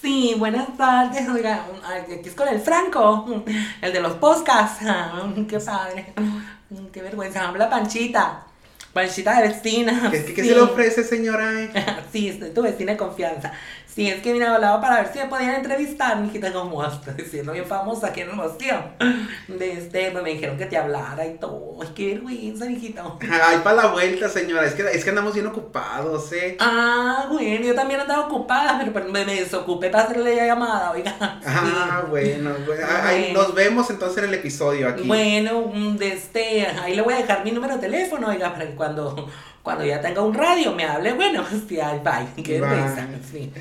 [0.00, 1.28] Sí, buenas tardes.
[1.28, 3.42] Oiga, aquí es con el Franco,
[3.82, 4.84] el de los podcasts.
[5.48, 6.12] Qué padre.
[6.92, 7.48] Qué vergüenza.
[7.48, 8.44] Habla Panchita.
[8.92, 10.08] Panchita de vecina.
[10.10, 11.50] ¿Qué, qué se le ofrece, señora?
[12.12, 13.52] sí, soy tu vecina de confianza.
[13.98, 17.10] Sí, es que vine hablaba para ver si me podían entrevistar, mi hijita, como hasta
[17.14, 18.80] diciendo bien famosa aquí en emoción.
[19.48, 21.76] De este, pues me dijeron que te hablara y todo.
[21.82, 23.18] Ay, qué vergüenza, mijito.
[23.42, 24.64] Ay, para la vuelta, señora.
[24.64, 26.56] Es que, es que andamos bien ocupados, ¿eh?
[26.60, 31.16] Ah, bueno, yo también andaba ocupada, pero me, me desocupé para hacerle la llamada, oiga.
[31.44, 32.86] Ah, bueno, bueno.
[33.02, 35.08] Ay, nos vemos entonces en el episodio aquí.
[35.08, 38.76] Bueno, de este, ahí le voy a dejar mi número de teléfono, oiga, para que
[38.76, 39.28] cuando
[39.68, 43.52] cuando ya tenga un radio me hable, bueno, hostia, bye, qué risa, sí.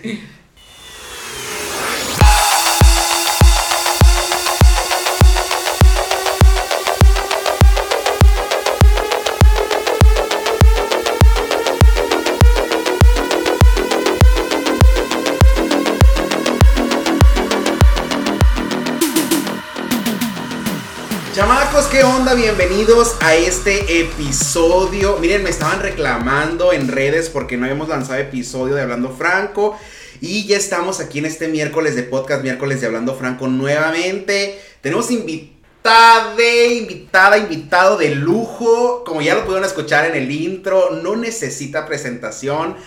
[21.38, 22.34] Chamacos, ¿qué onda?
[22.34, 25.20] Bienvenidos a este episodio.
[25.20, 29.78] Miren, me estaban reclamando en redes porque no habíamos lanzado episodio de Hablando Franco.
[30.20, 34.60] Y ya estamos aquí en este miércoles de podcast, miércoles de Hablando Franco nuevamente.
[34.82, 36.34] Tenemos invitada,
[36.72, 39.04] invitada, invitado de lujo.
[39.06, 42.78] Como ya lo pudieron escuchar en el intro, no necesita presentación.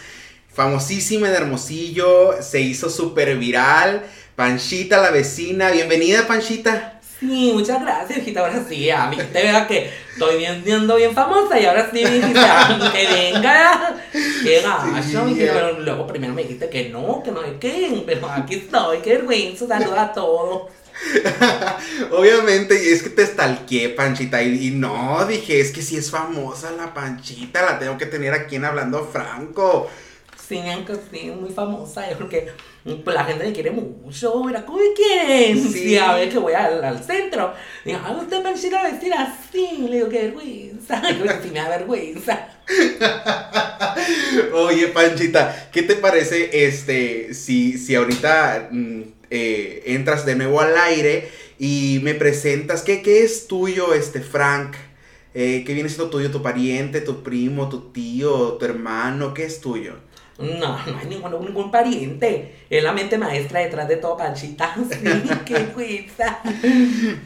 [0.52, 4.02] Famosísima en Hermosillo, se hizo súper viral.
[4.34, 5.70] Panchita, la vecina.
[5.70, 6.99] Bienvenida, Panchita.
[7.20, 8.40] Sí, muchas gracias, hijita.
[8.40, 12.10] Ahora sí, a mí te vea que estoy viendo bien famosa y ahora sí me
[12.10, 12.40] dijiste
[12.92, 13.94] que venga.
[14.42, 18.02] Qué gacho, sí, Pero luego primero me dijiste que no, que no hay que.
[18.06, 19.66] Pero aquí estoy, qué vergüenza.
[19.66, 20.70] Saluda a todos.
[22.10, 26.10] Obviamente, y es que te estalqué, Panchita, y, y, no, dije, es que si es
[26.10, 29.90] famosa la Panchita, la tengo que tener aquí en Hablando Franco.
[30.50, 32.48] Sí, aunque sí, muy famosa, porque
[32.82, 35.56] pues la gente le quiere mucho, mira, ¿cómo quién?
[35.72, 35.72] Sí.
[35.72, 35.96] sí.
[35.96, 37.55] a ver que voy al, al centro.
[37.84, 39.86] Digo, ah, usted me a vestir así.
[39.89, 41.00] Le digo, qué vergüenza.
[41.16, 42.48] Yo sí me da vergüenza.
[44.55, 50.77] Oye, Panchita, ¿qué te parece este si, si ahorita mm, eh, entras de nuevo al
[50.77, 51.28] aire
[51.60, 52.83] y me presentas?
[52.83, 54.74] ¿Qué, qué es tuyo, este Frank?
[55.33, 56.33] Eh, ¿Qué viene siendo tuyo?
[56.33, 59.33] ¿Tu pariente, tu primo, tu tío, tu hermano?
[59.33, 60.09] ¿Qué es tuyo?
[60.40, 62.55] No, no hay ningún, ningún pariente.
[62.70, 64.74] Es la mente maestra detrás de todo, Panchita.
[64.90, 66.40] Sí, qué cuita.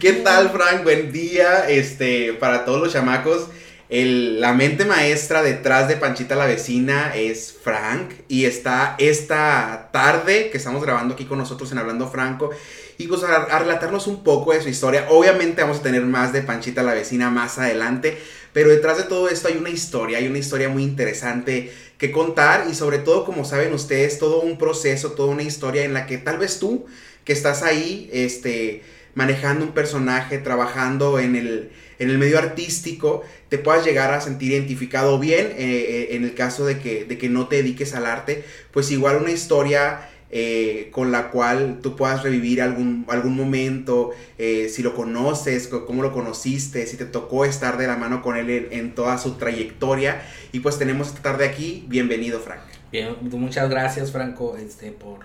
[0.01, 0.83] ¿Qué tal, Frank?
[0.83, 1.69] Buen día.
[1.69, 3.49] Este, para todos los chamacos.
[3.89, 8.11] El, la mente maestra detrás de Panchita la vecina es Frank.
[8.29, 12.51] Y está esta tarde que estamos grabando aquí con nosotros en Hablando Franco.
[12.99, 15.07] Y pues a relatarnos un poco de su historia.
[15.11, 18.19] Obviamente vamos a tener más de Panchita la vecina más adelante.
[18.53, 21.73] Pero detrás de todo esto hay una historia, hay una historia muy interesante
[22.05, 25.95] que contar y sobre todo, como saben ustedes, todo un proceso, toda una historia en
[25.95, 26.85] la que tal vez tú,
[27.25, 28.83] que estás ahí, este,
[29.15, 34.53] manejando un personaje, trabajando en el, en el medio artístico, te puedas llegar a sentir
[34.53, 38.05] identificado bien, eh, eh, en el caso de que, de que no te dediques al
[38.05, 44.11] arte, pues igual una historia eh, con la cual tú puedas revivir algún, algún momento,
[44.37, 48.37] eh, si lo conoces, cómo lo conociste, si te tocó estar de la mano con
[48.37, 50.23] él en, toda su trayectoria.
[50.51, 51.85] Y pues tenemos esta tarde aquí.
[51.87, 52.63] Bienvenido, Frank.
[52.91, 55.21] Bien, muchas gracias, Franco, este, por,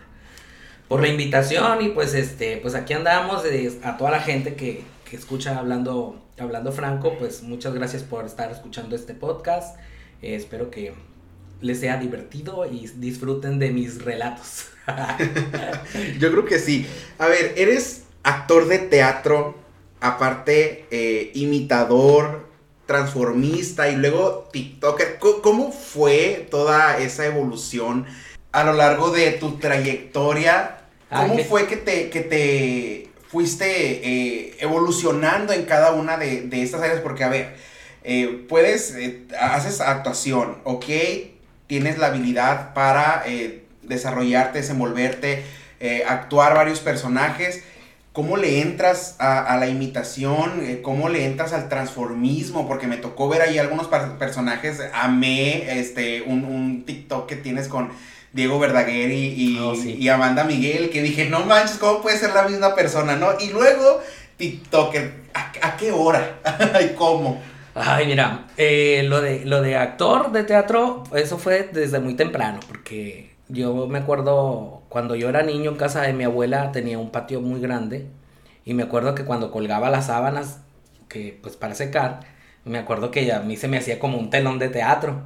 [0.88, 1.82] por la invitación.
[1.82, 3.42] Y pues, este, pues aquí andamos
[3.82, 8.52] a toda la gente que, que escucha hablando, hablando Franco, pues muchas gracias por estar
[8.52, 9.76] escuchando este podcast.
[10.22, 10.94] Eh, espero que
[11.62, 14.68] les sea divertido y disfruten de mis relatos.
[16.20, 16.88] Yo creo que sí.
[17.18, 19.56] A ver, eres actor de teatro,
[20.00, 22.48] aparte eh, imitador,
[22.86, 25.20] transformista y luego TikToker.
[25.20, 28.06] ¿Cómo fue toda esa evolución
[28.52, 30.82] a lo largo de tu trayectoria?
[31.12, 36.82] Ah, ¿Cómo fue que te, que te fuiste eh, evolucionando en cada una de, estas
[36.82, 37.02] áreas?
[37.02, 37.56] Porque, a ver,
[38.04, 38.96] eh, puedes,
[39.40, 40.86] haces actuación, ¿ok?
[41.70, 43.24] Tienes la habilidad para
[43.84, 45.44] desarrollarte, desenvolverte,
[45.80, 47.64] eh, actuar varios personajes.
[48.12, 50.64] ¿Cómo le entras a, la imitación?
[50.64, 52.68] Eh, ¿Cómo le entras al transformismo?
[52.68, 54.82] Porque me tocó ver ahí algunos personajes.
[54.94, 57.90] Amé este, un, un TikTok que tienes con
[58.34, 62.48] Diego Verdaguer y, y, oh, Amanda Miguel, que dije, no manches, ¿cómo puede ser la
[62.48, 63.16] misma persona?
[63.16, 63.40] ¿no?
[63.40, 64.02] Y luego,
[64.38, 65.14] TikToker,
[65.62, 66.40] ¿a, qué hora?
[66.84, 67.42] ¿Y cómo?
[67.76, 72.60] Ay, mira, eh, lo, de, lo de actor de teatro, eso fue desde muy temprano,
[72.68, 77.12] porque yo me acuerdo cuando yo era niño en casa de mi abuela tenía un
[77.12, 78.08] patio muy grande
[78.66, 80.62] y me acuerdo que cuando colgaba las sábanas
[81.08, 82.22] que pues para secar,
[82.66, 85.24] me acuerdo que a mí se me hacía como un telón de teatro.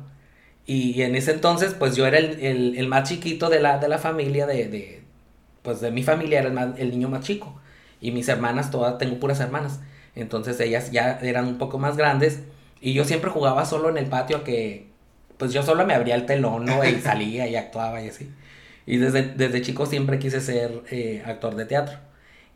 [0.66, 4.46] Y, en ese entonces pues yo era el, más chiquito de la, de la familia
[4.48, 5.04] de,
[5.62, 7.60] pues de mi familia era el, más- el niño más chico.
[8.01, 9.80] Y mis hermanas, todas, tengo puras hermanas.
[10.15, 12.42] Entonces ellas ya eran un poco más grandes.
[12.81, 14.88] Y yo siempre jugaba solo en el patio que,
[15.38, 16.83] pues yo solo me abría el telón, ¿no?
[16.83, 18.30] Y salía y actuaba y así.
[18.86, 21.98] Y desde, desde chico siempre quise ser eh, actor de teatro.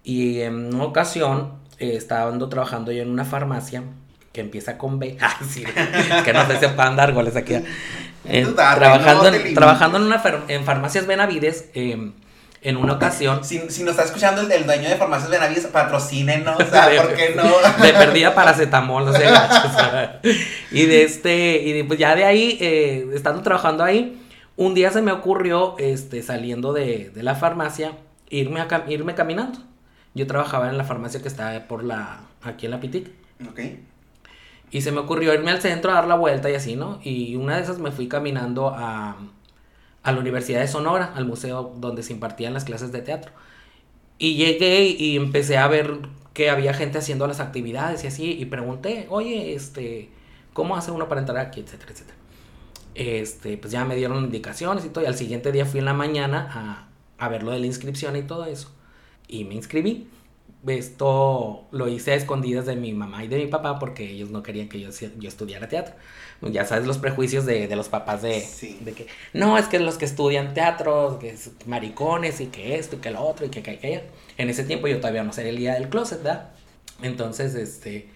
[0.04, 3.84] Y en una ocasión eh, estaba ando trabajando yo en una farmacia
[4.32, 5.18] que empieza con B.
[5.22, 5.64] Ah, sí,
[6.24, 7.56] que no sé si puedan dar goles aquí.
[8.30, 12.12] Eh, trabajando, no en, trabajando en, una en farmacias Benavides, eh,
[12.68, 16.56] en una ocasión, Si, si nos está escuchando el, el dueño de Farmacias Benavides, patrocínenos,
[16.62, 17.44] o sea, ¿por qué no?
[17.82, 19.72] de perdida paracetamol, no sé, gachos.
[20.72, 24.22] y de este, y de- pues ya de ahí, eh, estando trabajando ahí,
[24.58, 27.94] un día se me ocurrió, este, saliendo de, de la farmacia,
[28.30, 29.60] irme, a, irme caminando.
[30.14, 33.12] Yo trabajaba en la farmacia que está por la, aquí en la Pitic.
[33.50, 33.60] Ok.
[34.72, 37.00] Y se me ocurrió irme al centro a dar la vuelta y así, ¿no?
[37.04, 39.16] Y una de esas me fui caminando a,
[40.08, 43.34] a la Universidad de Sonora, al museo donde se impartían las clases de teatro.
[44.18, 46.00] Y llegué y empecé a ver
[46.34, 50.10] que había gente haciendo las actividades y así, y pregunté, oye, este,
[50.54, 51.60] ¿cómo hace uno para entrar aquí?
[51.60, 52.18] Etcétera, etcétera.
[52.96, 55.94] Este, pues ya me dieron indicaciones y todo, y al siguiente día fui en la
[55.94, 56.88] mañana
[57.20, 58.72] a, a ver lo de la inscripción y todo eso.
[59.28, 60.08] Y me inscribí.
[60.68, 64.44] Esto lo hice a escondidas de mi mamá y de mi papá porque ellos no
[64.44, 65.96] querían que yo, yo estudiara teatro.
[66.42, 68.78] Ya sabes los prejuicios de, de los papás de, Sí.
[68.82, 72.98] de que no, es que los que estudian teatro, que es maricones y que esto
[72.98, 74.02] y que lo otro y que que aquello.
[74.38, 76.50] En ese tiempo yo todavía no salía del closet, ¿verdad?
[77.02, 78.10] Entonces, este,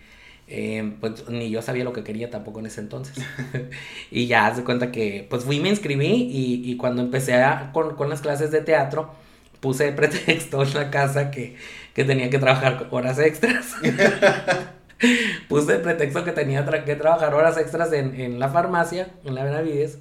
[0.47, 3.15] eh, pues ni yo sabía lo que quería tampoco en ese entonces.
[4.11, 7.71] y ya haz de cuenta que, pues fui, me inscribí y, y cuando empecé a-
[7.73, 9.11] con, con las clases de teatro,
[9.59, 11.55] puse de pretexto en la casa que,
[11.93, 13.73] que tenía que trabajar horas extras.
[15.47, 19.35] puse de pretexto que tenía tra- que trabajar horas extras en, en la farmacia, en
[19.35, 19.99] la Benavides.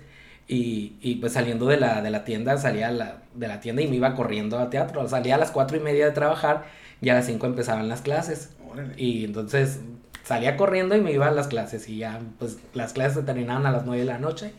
[0.49, 3.83] Y, y pues saliendo de la, de la tienda, salía a la- de la tienda
[3.83, 5.07] y me iba corriendo a teatro.
[5.09, 6.65] Salía a las cuatro y media de trabajar
[7.01, 8.51] y a las cinco empezaban las clases.
[8.71, 8.95] Órale.
[8.97, 9.81] Y entonces
[10.25, 11.89] salía corriendo y me iba a las clases.
[11.89, 14.53] Y ya, pues las clases se terminaban a las 9 de la noche,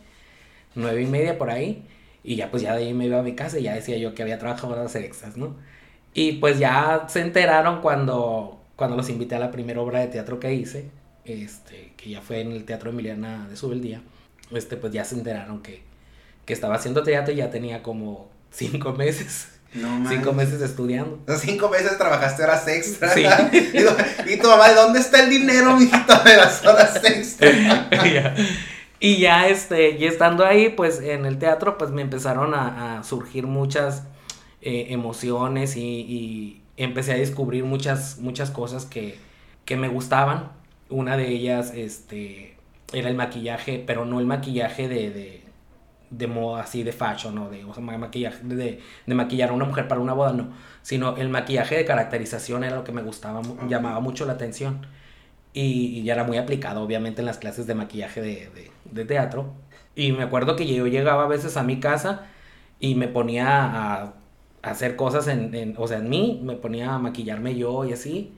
[0.74, 1.84] nueve y media por ahí.
[2.24, 4.14] Y ya, pues ya de ahí me iba a mi casa y ya decía yo
[4.14, 5.56] que había trabajado horas extras, ¿no?
[6.14, 10.38] Y pues ya se enteraron cuando, cuando los invité a la primera obra de teatro
[10.40, 10.90] que hice,
[11.24, 14.02] este, que ya fue en el Teatro Emiliana de Subeldía.
[14.50, 15.82] Este, pues ya se enteraron que,
[16.44, 21.18] que estaba haciendo teatro y ya tenía como cinco meses, No cinco meses estudiando.
[21.38, 23.14] Cinco meses trabajaste horas extras.
[23.14, 23.24] Sí.
[23.52, 27.54] y, tu- y tu mamá, ¿de dónde está el dinero, mijito, de las horas extras?
[27.90, 28.34] Ya.
[29.00, 33.02] Y ya este, y estando ahí, pues en el teatro, pues me empezaron a, a
[33.02, 34.04] surgir muchas
[34.62, 39.18] eh, emociones y, y empecé a descubrir muchas, muchas cosas que,
[39.64, 40.52] que me gustaban.
[40.90, 42.56] Una de ellas, este,
[42.92, 45.42] era el maquillaje, pero no el maquillaje de, de,
[46.10, 47.48] de moda así de fashion, ¿no?
[47.50, 50.50] De, o sea, ma- maquillaje de, de maquillar a una mujer para una boda, no.
[50.82, 54.86] Sino el maquillaje de caracterización era lo que me gustaba, llamaba mucho la atención.
[55.54, 58.50] Y, y ya era muy aplicado, obviamente, en las clases de maquillaje de,
[58.92, 59.52] de- teatro.
[59.94, 62.26] Y me acuerdo que yo llegaba a veces a mi casa
[62.80, 63.64] y me ponía
[64.02, 64.14] a
[64.62, 68.32] hacer cosas en, en- o sea, en mí, me ponía a maquillarme yo y así.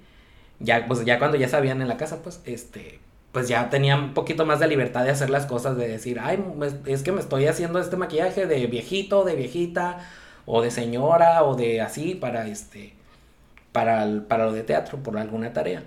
[0.60, 3.00] Ya, pues ya cuando ya sabían en la casa, pues, este,
[3.32, 6.38] pues ya tenía un poquito más de libertad de hacer las cosas, de decir, ay,
[6.56, 9.98] me- es que me estoy haciendo este maquillaje de viejito, de viejita,
[10.46, 12.94] o de señora, o de así, para este,
[13.72, 15.82] para, el- para lo de teatro, por alguna tarea.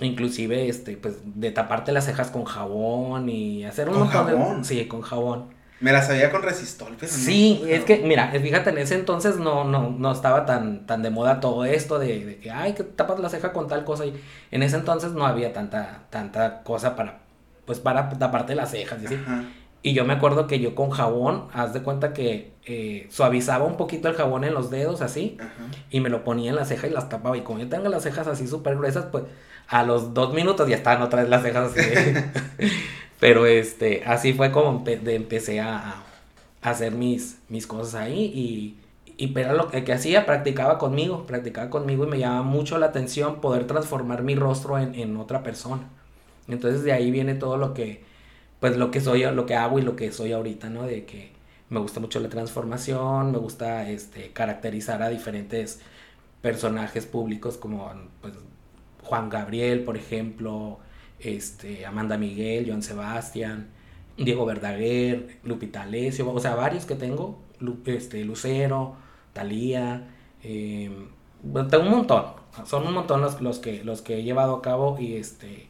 [0.00, 4.32] Inclusive, este, pues, de taparte las cejas con jabón y hacer un ¿Con montón de-
[4.32, 4.64] jabón?
[4.64, 5.55] Sí, con jabón.
[5.80, 7.18] Me la sabía con resistol, pero no.
[7.18, 11.10] Sí, es que, mira, fíjate, en ese entonces no, no, no estaba tan, tan de
[11.10, 14.06] moda todo esto de, de que, ay, que tapas la ceja con tal cosa.
[14.06, 14.18] Y
[14.50, 17.18] en ese entonces no había tanta, tanta cosa para,
[17.66, 19.00] pues, para taparte las cejas.
[19.04, 19.44] Ajá.
[19.82, 23.76] Y yo me acuerdo que yo con jabón, haz de cuenta que eh, suavizaba un
[23.76, 25.50] poquito el jabón en los dedos, así, Ajá.
[25.90, 27.36] y me lo ponía en la ceja y las tapaba.
[27.36, 29.24] Y como yo tengo las cejas así súper gruesas, pues
[29.68, 31.80] a los dos minutos ya estaban otra vez las cejas así.
[33.26, 36.04] Pero este, así fue como de- empecé a, a
[36.62, 38.24] hacer mis, mis cosas ahí.
[38.34, 38.76] Y,
[39.16, 42.86] y pero lo que, que hacía, practicaba conmigo, practicaba conmigo y me llamaba mucho la
[42.86, 45.82] atención poder transformar mi rostro en, en otra persona.
[46.48, 48.04] Entonces de ahí viene todo lo que,
[48.60, 50.84] pues lo que soy, lo que hago y lo que soy ahorita, ¿no?
[50.84, 51.32] De que
[51.70, 55.80] me gusta mucho la transformación, me gusta este, caracterizar a diferentes
[56.42, 57.92] personajes públicos como
[58.22, 58.34] pues,
[59.02, 60.78] Juan Gabriel, por ejemplo,
[61.26, 63.68] este, Amanda Miguel, Joan Sebastián,
[64.16, 67.38] Diego Verdaguer, Lupita Alessio, o sea, varios que tengo,
[67.86, 68.96] este, Lucero,
[69.32, 70.08] Talía,
[71.42, 72.24] bueno, tengo un montón,
[72.64, 75.68] son un montón los, los, que, los que he llevado a cabo y este...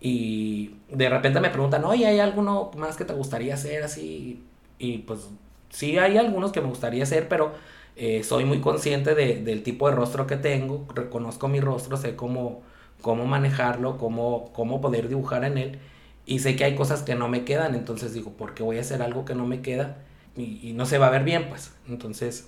[0.00, 4.44] Y de repente me preguntan, oye, ¿hay alguno más que te gustaría hacer así?
[4.78, 5.30] Y pues
[5.70, 7.54] sí hay algunos que me gustaría hacer, pero
[7.96, 12.16] Eh, soy muy consciente de, del tipo de rostro que tengo, reconozco mi rostro, sé
[12.16, 12.62] cómo,
[13.02, 15.78] cómo manejarlo, cómo, cómo poder dibujar en él
[16.24, 18.80] y sé que hay cosas que no me quedan, entonces digo, ¿por qué voy a
[18.80, 19.98] hacer algo que no me queda?
[20.36, 21.72] Y, no se va a ver bien, pues.
[21.88, 22.46] Entonces,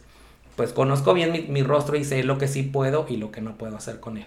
[0.57, 3.41] pues conozco bien mi, mi, rostro y sé lo que sí puedo y lo que
[3.41, 4.27] no puedo hacer con él.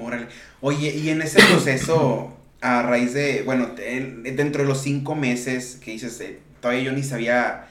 [0.00, 0.26] Órale.
[0.60, 5.92] Oye, y en ese proceso, a raíz de, bueno, dentro de los cinco meses que
[5.92, 7.68] dices, eh, todavía yo ni sabía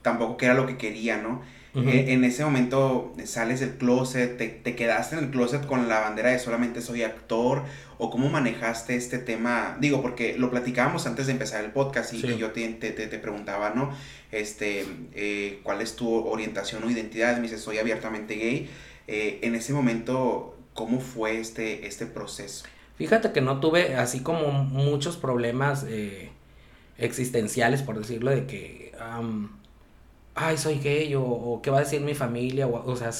[0.00, 1.42] tampoco qué era lo que quería, ¿no?
[1.74, 6.30] Eh, en ese momento sales del closet, te, quedaste en el closet con la bandera
[6.30, 7.62] de solamente soy actor,
[7.96, 12.20] o cómo manejaste este tema, digo, porque lo platicábamos antes de empezar el podcast y,
[12.36, 13.90] yo te, te, preguntaba, ¿no?
[14.30, 17.36] Este, eh, ¿cuál es tu orientación o identidad?
[17.36, 18.68] Me dices, soy abiertamente gay.
[19.06, 22.66] Eh, en ese momento, ¿cómo fue este, este proceso?
[22.98, 25.86] Fíjate que no tuve así como muchos problemas
[26.98, 28.92] existenciales, por decirlo, de que
[30.34, 33.10] ay, soy gay, o, qué va a decir mi familia, o, o sea,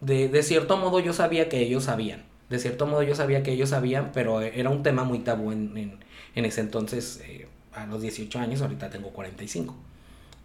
[0.00, 3.52] de, de, cierto modo yo sabía que ellos sabían, de cierto modo yo sabía que
[3.52, 5.98] ellos sabían, pero era un tema muy tabú en,
[6.34, 9.74] en, ese entonces, eh, a los 18 años, ahorita tengo 45.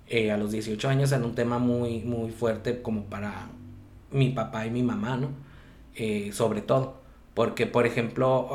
[0.08, 3.50] Eh, a los 18 años era un tema muy, muy fuerte como para
[4.12, 5.30] mi papá y mi mamá, ¿no?
[5.96, 7.02] Eh, sobre todo,
[7.34, 8.50] porque por ejemplo,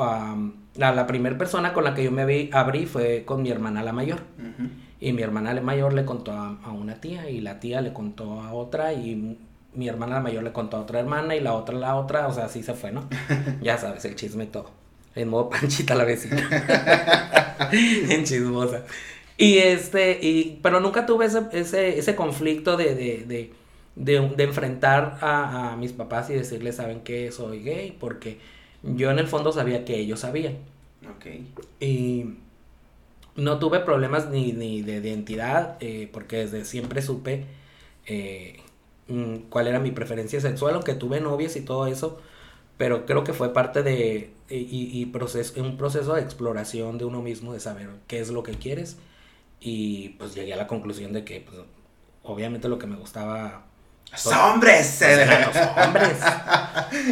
[0.75, 3.93] la, la primera persona con la que yo me abrí fue con mi hermana la
[3.93, 4.21] mayor.
[5.05, 8.53] Y mi hermana mayor le contó a, una tía y la tía le contó a
[8.53, 9.37] otra y
[9.75, 12.45] mi hermana mayor le contó a otra hermana y la otra la otra, o sea,
[12.45, 13.07] así se fue, ¿no?
[13.61, 14.71] ya sabes, el chisme y todo.
[15.13, 16.49] En modo panchita la vecina.
[17.71, 18.81] en chismosa.
[19.37, 23.53] Y este, y, pero nunca tuve ese, ese, ese conflicto de, de, de,
[23.95, 27.31] de, de enfrentar a, a, mis papás y decirles, ¿saben qué?
[27.31, 28.39] Soy gay, porque
[28.81, 30.55] yo en el fondo sabía que ellos sabían.
[31.15, 31.27] Ok.
[31.79, 32.25] Y
[33.35, 37.45] no tuve problemas ni, ni de identidad, eh, porque desde siempre supe
[38.05, 38.61] eh,
[39.07, 42.21] mm, cuál era mi preferencia sexual, aunque tuve novias y todo eso,
[42.77, 47.21] pero creo que fue parte de y, y proceso, un proceso de exploración de uno
[47.21, 48.97] mismo, de saber qué es lo que quieres,
[49.59, 51.57] y pues llegué a la conclusión de que pues,
[52.23, 53.65] obviamente lo que me gustaba
[54.11, 55.01] los hombres.
[55.01, 56.17] los hombres.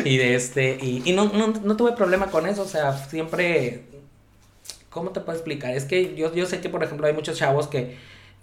[0.06, 3.84] Y de este, y, y no, no, no, tuve problema con eso, o sea, siempre
[4.94, 5.76] ¿Cómo te puedo explicar?
[5.76, 7.96] Es que yo, yo sé que, por ejemplo, hay muchos chavos que,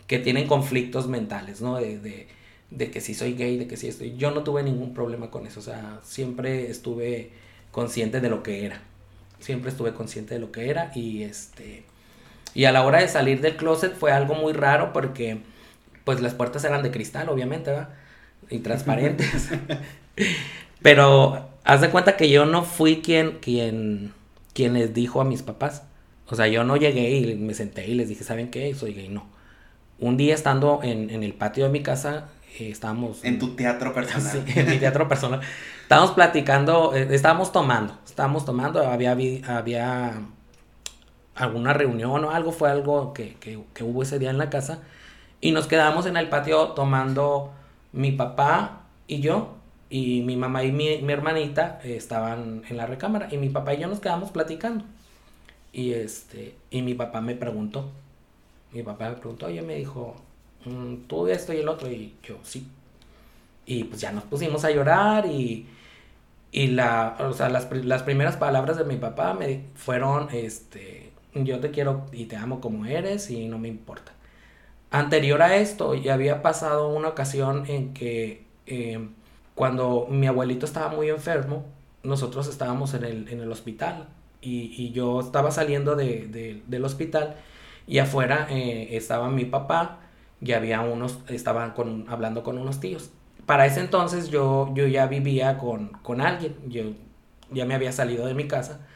[0.09, 1.77] que tienen conflictos mentales, ¿no?
[1.77, 2.27] De, de,
[2.71, 4.17] de, que si soy gay, de que si estoy...
[4.17, 7.31] Yo no tuve ningún problema con eso, o sea, siempre estuve
[7.71, 8.83] consciente de lo que era.
[9.39, 11.85] Siempre estuve consciente de lo que era y este...
[12.53, 15.39] Y a la hora de salir del closet fue algo muy raro porque
[16.05, 17.91] pues las puertas eran de cristal, obviamente, ¿verdad?
[18.51, 19.51] Y transparentes.
[20.83, 24.13] Pero haz de cuenta que yo no fui quien, quien,
[24.53, 25.85] quien les dijo a mis papás.
[26.31, 28.73] O sea, yo no llegué y me senté y les dije, ¿saben qué?
[28.75, 29.09] Soy gay.
[29.09, 29.27] No.
[29.99, 33.25] Un día estando en, el patio de mi casa, eh, estábamos...
[33.25, 34.45] En tu teatro personal.
[34.47, 35.41] Sí, en mi teatro personal.
[35.83, 39.17] Estábamos platicando, eh, estábamos tomando, estábamos tomando, había,
[39.49, 40.23] había
[41.35, 44.79] alguna reunión o algo, fue algo que, que, hubo ese día en la casa.
[45.41, 47.53] Y nos quedamos en el patio tomando
[47.93, 49.57] mi papá y yo,
[49.91, 53.75] y mi mamá y mi, mi hermanita eh, estaban en la recámara, y mi papá
[53.75, 54.85] y yo nos quedamos platicando.
[55.73, 57.91] Y este, y mi papá me preguntó,
[58.73, 60.17] mi papá me preguntó, oye, me dijo,
[60.65, 62.67] mm, tú esto y el otro, y yo, sí.
[63.67, 65.67] Y pues ya nos pusimos a llorar y,
[66.53, 71.61] y la, o sea, las, las primeras palabras de mi papá me fueron, este, yo
[71.61, 74.13] te quiero y te amo como eres y no me importa.
[74.91, 79.09] Anterior a esto, ya había pasado una ocasión en que eh,
[79.55, 81.67] cuando mi abuelito estaba muy enfermo,
[82.03, 84.09] nosotros estábamos en el, en el hospital
[84.43, 87.37] y, y yo estaba saliendo de, de, del hospital
[87.87, 89.99] y afuera eh, estaba mi papá
[90.41, 93.11] y había unos, estaban con, hablando con unos tíos.
[93.47, 96.85] Para ese entonces yo, yo ya vivía con, con alguien, yo
[97.51, 98.87] ya me había salido de mi casa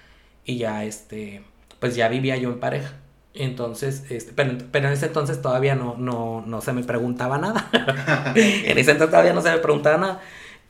[0.45, 1.43] y ya este,
[1.81, 2.93] pues ya vivía yo en pareja.
[3.35, 7.69] Entonces, este, pero, pero, en ese entonces todavía no, no, no se me preguntaba nada.
[8.37, 10.21] en ese entonces todavía no se me preguntaba nada.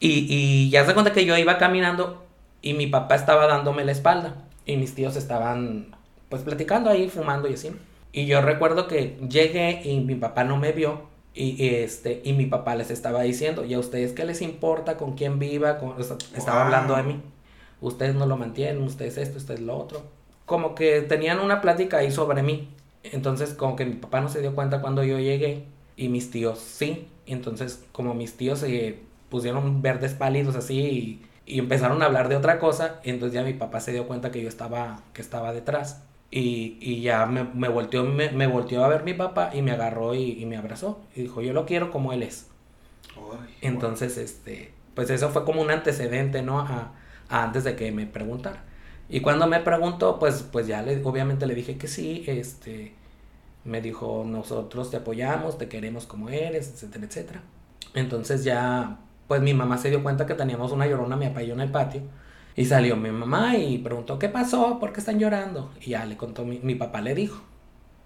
[0.01, 2.25] Y, y ya se cuenta que yo iba caminando
[2.63, 4.35] y mi papá estaba dándome la espalda
[4.67, 5.95] y mis tíos estaban
[6.29, 7.71] pues platicando ahí, fumando y así.
[8.13, 11.03] Y yo recuerdo que llegué y mi papá no me vio
[11.35, 15.15] y, este y mi papá les estaba diciendo, ¿y a ustedes qué les importa con
[15.15, 15.79] quién viva?
[15.79, 17.21] Con, estaba hablando de mí.
[17.81, 20.03] Ustedes no lo mantienen, ustedes esto, ustedes lo otro.
[20.47, 22.69] Como que tenían una plática ahí sobre mí.
[23.03, 25.65] Entonces como que mi papá no se dio cuenta cuando yo llegué
[25.97, 27.09] y mis tíos sí.
[27.27, 32.37] Entonces como mis tíos se pusieron verdes pálidos así y y empezaron a hablar de
[32.37, 35.53] otra cosa, y entonces ya mi papá se dio cuenta que yo estaba, que estaba
[35.53, 36.03] detrás.
[36.31, 39.71] Y, y ya me, me volteó, me, me, volteó a ver mi papá y me
[39.71, 41.01] agarró y, y, me abrazó.
[41.15, 42.49] Y dijo, yo lo quiero como él es.
[43.61, 46.61] Entonces, este, pues eso fue como un antecedente, ¿no?
[46.61, 46.93] A,
[47.29, 48.65] antes de que me preguntara.
[49.09, 52.95] Y cuando me preguntó, pues, pues ya le, obviamente le dije que sí, este,
[53.65, 57.43] me dijo, nosotros te apoyamos, te queremos como eres, etcétera, etcétera.
[57.95, 61.61] Entonces ya, pues mi mamá se dio cuenta que teníamos una llorona, mi papá en
[61.61, 62.03] el patio.
[62.57, 64.79] Y salió mi mamá y preguntó, ¿qué pasó?
[64.79, 65.73] ¿Por qué están llorando?
[65.81, 67.43] Y ya le contó, mi, mi papá le dijo.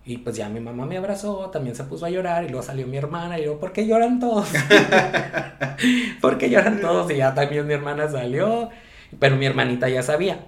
[0.09, 2.87] Y pues ya mi mamá me abrazó, también se puso a llorar y luego salió
[2.87, 4.49] mi hermana y yo, ¿por qué lloran todos?
[6.23, 7.11] ¿Por qué lloran todos?
[7.11, 8.71] Y ya también mi hermana salió,
[9.19, 10.47] pero mi hermanita ya sabía.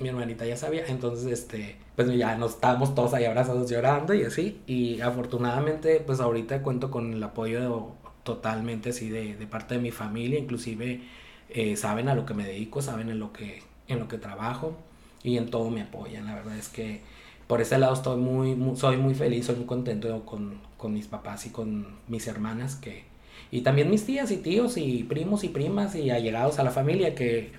[0.00, 4.24] Mi hermanita ya sabía, entonces este, pues ya nos estábamos todos ahí abrazados llorando y
[4.24, 4.60] así.
[4.66, 7.92] Y afortunadamente, pues ahorita cuento con el apoyo
[8.28, 11.00] totalmente así de, parte de mi familia, inclusive
[11.48, 14.76] eh, saben a lo que me dedico, saben en lo que, en lo que trabajo
[15.22, 16.26] y en todo me apoyan.
[16.26, 17.00] La verdad es que
[17.46, 21.46] por ese lado estoy muy, soy muy feliz, soy muy contento con, con, mis papás
[21.46, 23.04] y con mis hermanas que
[23.50, 27.14] y también mis tías y tíos y primos y primas y allegados a la familia
[27.14, 27.52] que,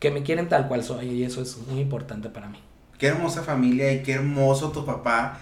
[0.00, 2.58] que me quieren tal cual soy y eso es muy importante para mí.
[2.98, 5.38] Qué hermosa familia y qué hermoso tu papá.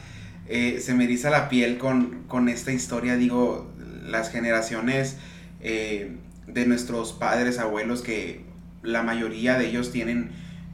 [0.46, 3.70] Eh, se me eriza la piel con, con, esta historia, digo,
[4.08, 5.16] las generaciones
[5.60, 8.44] eh, de nuestros padres, abuelos, que
[8.82, 10.30] la mayoría de ellos tienen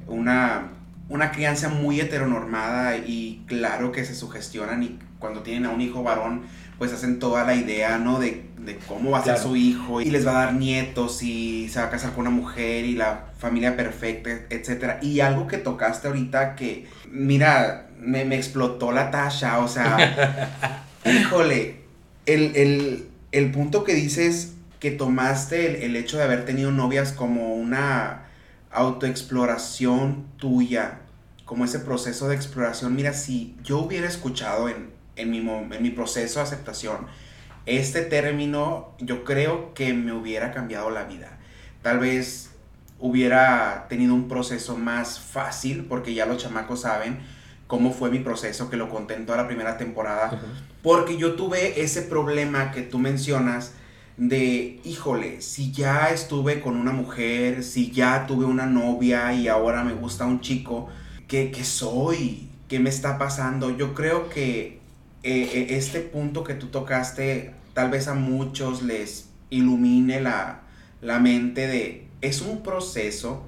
[0.06, 0.72] una,
[1.08, 6.02] una crianza muy heteronormada y claro que se sugestionan y cuando tienen a un hijo
[6.02, 6.42] varón,
[6.78, 8.18] pues hacen toda la idea, ¿no?
[8.18, 8.44] De,
[8.88, 11.86] cómo va a ser su hijo y les va a dar nietos y se va
[11.86, 15.02] a casar con una mujer y la familia perfecta, etc.
[15.02, 21.82] Y algo que tocaste ahorita que, mira, me, explotó la tasha, o sea, híjole,
[22.24, 23.08] el, el
[23.50, 28.26] punto que dices que tomaste el, hecho de haber tenido novias como una
[28.70, 31.00] autoexploración tuya,
[31.44, 32.94] como ese proceso de exploración.
[32.94, 37.06] Mira, si yo hubiera escuchado en, en, mi, en mi proceso de aceptación
[37.66, 41.38] este término, yo creo que me hubiera cambiado la vida.
[41.82, 42.50] Tal vez
[42.98, 47.18] hubiera tenido un proceso más fácil, porque ya los chamacos saben
[47.66, 50.40] cómo fue mi proceso, que lo conté en toda la primera temporada,
[50.82, 53.72] porque yo tuve ese problema que tú mencionas,
[54.16, 59.82] de, híjole, si ya estuve con una mujer, si ya tuve una novia y ahora
[59.82, 60.88] me gusta un chico,
[61.26, 62.48] ¿qué, soy?
[62.68, 63.76] ¿Qué me está pasando?
[63.76, 64.78] Yo creo que
[65.24, 70.60] eh, eh, este punto que tú tocaste tal vez a muchos les ilumine la,
[71.00, 73.44] la mente de, es un proceso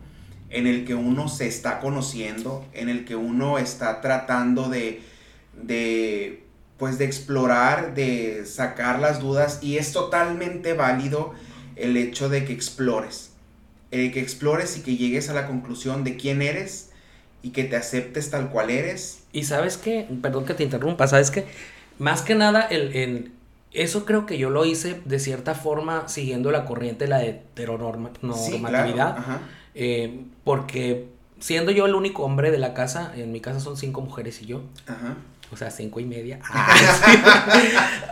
[0.51, 5.03] en el que uno se está conociendo, en el que uno está tratando de,
[5.55, 6.43] de
[6.79, 11.33] pues de explorar, de sacar las dudas y es totalmente válido
[11.77, 13.31] el hecho de que explores,
[13.91, 16.91] eh, que explores y que llegues a la conclusión de quién eres
[17.43, 19.21] y que te aceptes tal cual eres.
[19.33, 21.47] Y sabes que, perdón que te interrumpa, sabes que
[21.99, 23.33] más que nada el,
[23.73, 29.17] eso creo que yo lo hice de cierta forma siguiendo la corriente de la heteronormatividad,
[29.77, 31.07] eh, porque
[31.39, 34.47] siendo yo el único hombre de la casa, en mi casa son cinco mujeres y
[34.47, 34.63] yo.
[34.89, 35.17] Ajá
[35.53, 36.41] o sea, cinco y media.
[36.43, 36.75] Ah,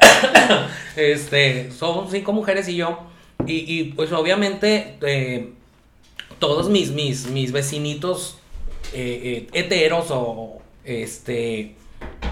[0.97, 2.99] este, somos cinco mujeres y yo.
[3.47, 5.53] Y, pues obviamente eh,
[6.39, 8.39] todos mis, mis, mis vecinitos
[8.95, 11.75] eh, eh, heteros o este,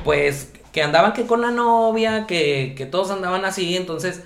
[0.05, 4.23] pues que andaban que con la novia, que, que todos andaban así, entonces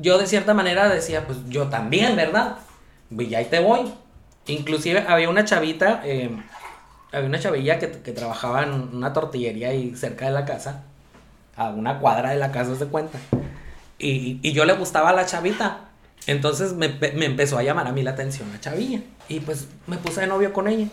[0.00, 2.58] yo de cierta manera decía, pues yo también, ¿verdad?
[3.18, 3.92] Y ahí te voy.
[4.46, 6.02] Inclusive había una chavita
[7.12, 10.84] había una chavilla que, trabajaba en una tortillería ahí cerca de la casa,
[11.56, 13.18] a una cuadra de la casa, se cuenta.
[13.98, 15.88] Y, yo le gustaba a la chavita.
[16.26, 19.00] Entonces me, empezó a llamar a mí la atención la chavilla.
[19.28, 20.88] Y pues me puse de novio con ella.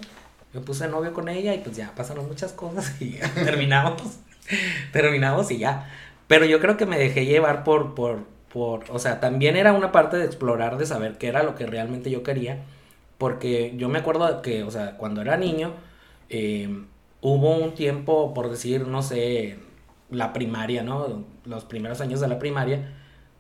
[0.54, 4.02] Me puse de novio con ella y pues ya pasaron muchas cosas y terminamos.
[4.92, 5.90] terminamos y ya.
[6.28, 9.92] Pero yo creo que me dejé llevar por, por, por, o sea, también era una
[9.92, 12.64] parte de explorar, de saber qué era lo que realmente yo quería.
[13.18, 15.74] Porque yo me acuerdo que, o sea, cuando era niño,
[16.30, 16.88] Em,
[17.22, 19.58] hubo un tiempo, por decir, no sé,
[20.12, 21.26] la primaria, ¿no?
[21.46, 22.96] Los primeros años de la primaria,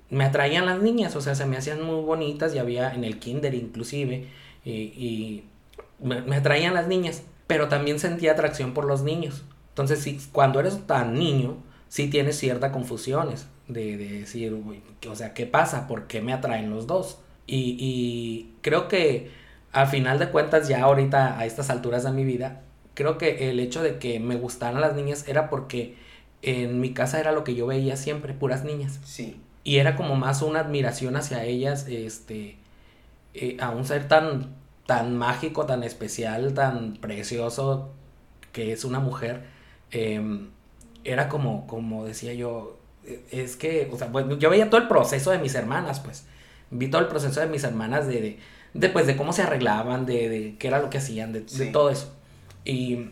[0.09, 3.19] me atraían las niñas, o sea, se me hacían muy bonitas y había en el
[3.19, 4.27] kinder inclusive,
[4.65, 5.43] y,
[5.99, 9.43] me, atraían las niñas, pero también sentía atracción por los niños.
[9.69, 14.53] Entonces, sí, cuando eres tan niño, sí tienes ciertas confusiones de, decir,
[15.09, 15.87] o sea, ¿qué pasa?
[15.87, 17.19] ¿Por qué me atraen los dos?
[17.47, 19.31] Y, y creo que
[19.71, 22.61] al final de cuentas, ya ahorita a estas alturas de mi vida,
[22.95, 25.95] creo que el hecho de que me gustaran las niñas era porque
[26.41, 28.99] en mi casa era lo que yo veía siempre, puras niñas.
[29.03, 29.39] Sí.
[29.63, 32.57] Y era como más una admiración hacia ellas, este,
[33.33, 34.55] eh, a un ser tan,
[34.85, 37.91] tan mágico, tan especial, tan precioso
[38.51, 39.43] que es una mujer.
[39.91, 40.49] Em,
[41.03, 42.78] era como, como decía yo,
[43.31, 46.25] es que, o sea, bueno, yo veía todo el proceso de mis hermanas, pues.
[46.71, 48.39] Vi todo el proceso de mis hermanas de,
[48.73, 51.65] de, pues, de cómo se arreglaban, de, de qué era lo que hacían, de, de
[51.67, 52.13] todo eso.
[52.65, 53.09] Y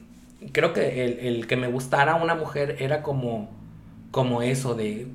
[0.51, 3.49] creo que el, el, que me gustara una mujer era como,
[4.12, 5.07] como eso, de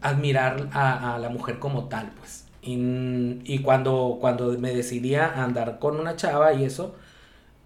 [0.00, 2.46] admirar a, a la mujer como tal, pues.
[2.62, 6.94] Y, y, cuando, cuando me decidí a andar con una chava y eso,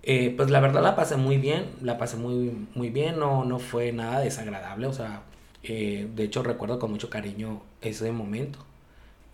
[0.03, 3.59] eh, pues la verdad la pasé muy bien, la pasé muy, muy bien, no, no
[3.59, 5.23] fue nada desagradable, o sea,
[5.69, 8.59] eh, de hecho recuerdo con mucho cariño ese momento.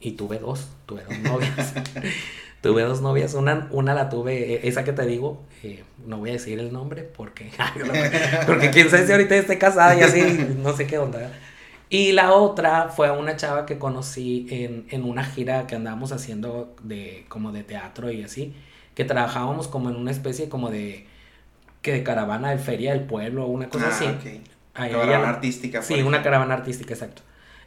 [0.01, 1.75] Y tuve dos, tuve dos novias.
[2.61, 6.31] tuve dos novias, una, una la tuve, e, esa que te digo, eh, no voy
[6.31, 7.51] a decir el nombre porque,
[8.47, 10.23] porque quién sabe si ahorita esté casada y así,
[10.59, 11.33] no sé qué onda.
[11.89, 16.13] Y la otra fue a una chava que conocí en, en una gira que andábamos
[16.13, 18.55] haciendo de, como de teatro y así,
[18.95, 21.07] que trabajábamos como en una especie como de,
[21.83, 24.43] que de caravana de feria del pueblo, una cosa Ah, así.
[24.75, 25.83] A Caravana ella- artística.
[25.83, 27.23] Sí, una caravana artística, exacto.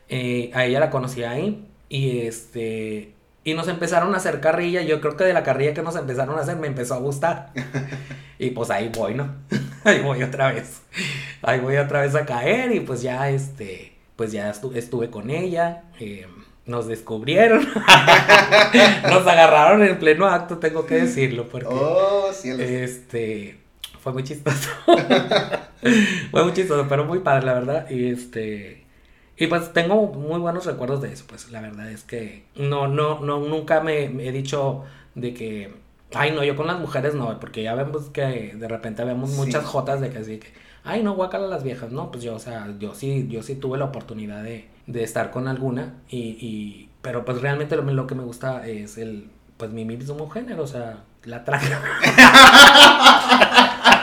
[0.09, 3.11] Eh, a ella la conocí ahí y este
[3.43, 4.81] y nos empezaron a hacer carrilla.
[4.81, 7.51] Yo creo que de la carrilla que nos empezaron a hacer me empezó a gustar.
[8.39, 9.35] y pues ahí voy, ¿no?
[9.83, 10.81] ahí voy otra vez.
[11.43, 15.29] Ahí voy otra vez a caer y pues ya este pues ya estu- estuve con
[15.29, 15.83] ella.
[15.99, 16.25] eh,
[16.65, 17.61] nos descubrieron.
[19.03, 22.61] nos agarraron en pleno acto, tengo que decirlo, porque Oh, cielos.
[22.67, 23.59] este
[24.05, 24.69] fue muy chistoso.
[26.31, 27.89] fue muy chistoso, pero muy padre, la verdad.
[27.89, 28.85] Y este
[29.37, 33.19] y pues tengo muy buenos recuerdos de eso, pues la verdad es que no no
[33.19, 34.83] no nunca me, me he dicho
[35.15, 35.73] de que
[36.13, 39.37] ay, no, yo con las mujeres no, porque ya vemos que de repente vemos Sí.
[39.37, 42.39] muchas jotas de que así que ay, no, guácala las viejas, no, pues yo, o
[42.39, 46.89] sea, yo sí yo sí tuve la oportunidad de, de estar con alguna y, y
[47.01, 50.67] pero pues realmente lo, lo que me gusta es el pues mi mismo género, o
[50.67, 51.81] sea, la traga.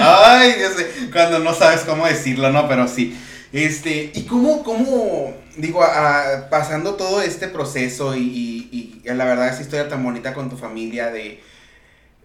[0.00, 2.68] Ay, Dios mío, cuando no sabes cómo decirlo, ¿no?
[2.68, 3.16] Pero sí.
[3.52, 9.48] Este, ¿y cómo, cómo, digo, a- pasando todo este proceso y, y- y la verdad
[9.48, 11.40] esa historia tan bonita con tu familia de,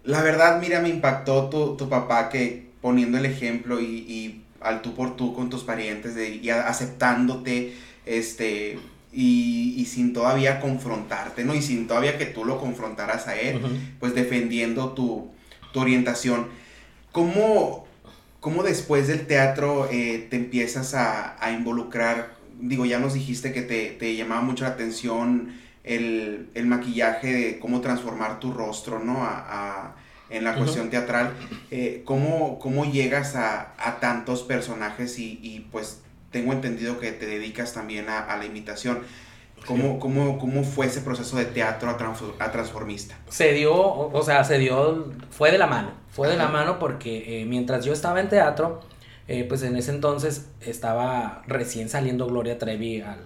[0.04, 4.82] la verdad, mira, me impactó tu, tu papá que poniendo el ejemplo y, y al
[4.82, 7.72] tú por tú con tus parientes de, y a- aceptándote,
[8.04, 8.78] este,
[9.12, 11.54] y, y sin todavía confrontarte, ¿no?
[11.54, 13.60] Y sin todavía que tú lo confrontaras a él
[14.00, 15.30] pues defendiendo tu,
[15.72, 16.48] tu orientación.
[17.12, 17.86] ¿Cómo,
[18.40, 22.34] cómo después del teatro eh, te empiezas a, a involucrar?
[22.60, 27.58] Digo, ya nos dijiste que te, te llamaba mucho la atención el, el maquillaje, de
[27.58, 29.24] cómo transformar tu rostro, ¿no?
[29.24, 29.96] A, a-
[30.30, 31.34] en la cuestión teatral.
[31.70, 37.26] Eh, ¿cómo, ¿Cómo llegas a, a tantos personajes y, y, pues tengo entendido que te
[37.26, 39.00] dedicas también a, la imitación?
[39.66, 43.14] ¿Cómo, cómo, ¿Cómo fue ese proceso de teatro a, transfor- a transformista?
[43.28, 46.78] se dio, o o sea, se dio, fue de la mano, fue de la mano
[46.78, 48.80] porque eh, mientras yo estaba en teatro,
[49.28, 53.18] eh, pues en ese entonces estaba recién saliendo Gloria Trevi al,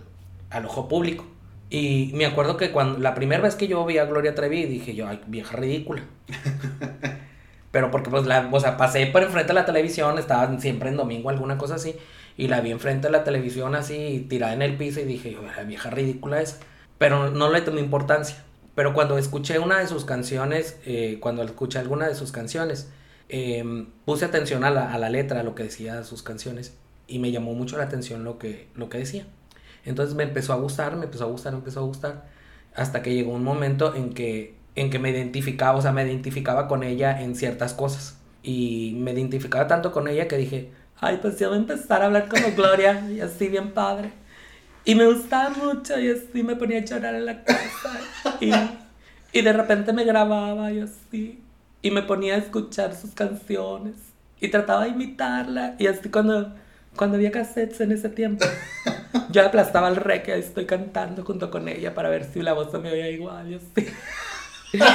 [0.50, 1.26] al ojo público.
[1.68, 4.94] Y me acuerdo que cuando la primera vez que yo vi a Gloria Trevi dije
[4.94, 6.04] yo, ay, vieja ridícula.
[7.72, 10.96] Pero porque pues la, o sea, pasé por enfrente de la televisión, estaba siempre en
[10.96, 11.96] domingo alguna cosa así,
[12.36, 15.42] y la vi enfrente de la televisión así tirada en el piso y dije, yo,
[15.42, 16.58] la vieja ridícula esa.
[16.98, 18.45] Pero no le tomé importancia.
[18.76, 22.90] Pero cuando escuché una de sus canciones, eh, cuando escuché alguna de sus canciones,
[23.30, 26.76] eh, puse atención a la, a la letra, a lo que decía sus canciones,
[27.08, 29.26] y me llamó mucho la atención lo que, lo que decía.
[29.86, 32.28] Entonces me empezó a gustar, me empezó a gustar, me empezó a gustar,
[32.74, 36.68] hasta que llegó un momento en que, en que me identificaba, o sea, me identificaba
[36.68, 38.18] con ella en ciertas cosas.
[38.42, 42.06] Y me identificaba tanto con ella que dije, ay, pues yo voy a empezar a
[42.06, 44.12] hablar como Gloria, y así bien padre.
[44.86, 48.00] Y me gustaba mucho y así me ponía a llorar en la casa.
[48.40, 48.52] Y,
[49.36, 51.42] y de repente me grababa y así.
[51.82, 53.96] Y me ponía a escuchar sus canciones.
[54.40, 55.74] Y trataba de imitarla.
[55.80, 56.54] Y así cuando,
[56.94, 58.46] cuando había cassettes en ese tiempo,
[59.32, 62.52] yo aplastaba el rec y ahí estoy cantando junto con ella para ver si la
[62.52, 63.92] voz se me oía igual y así.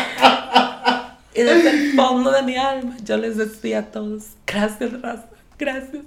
[1.33, 6.03] Y desde el fondo de mi alma yo les decía a todos, gracias raza, gracias.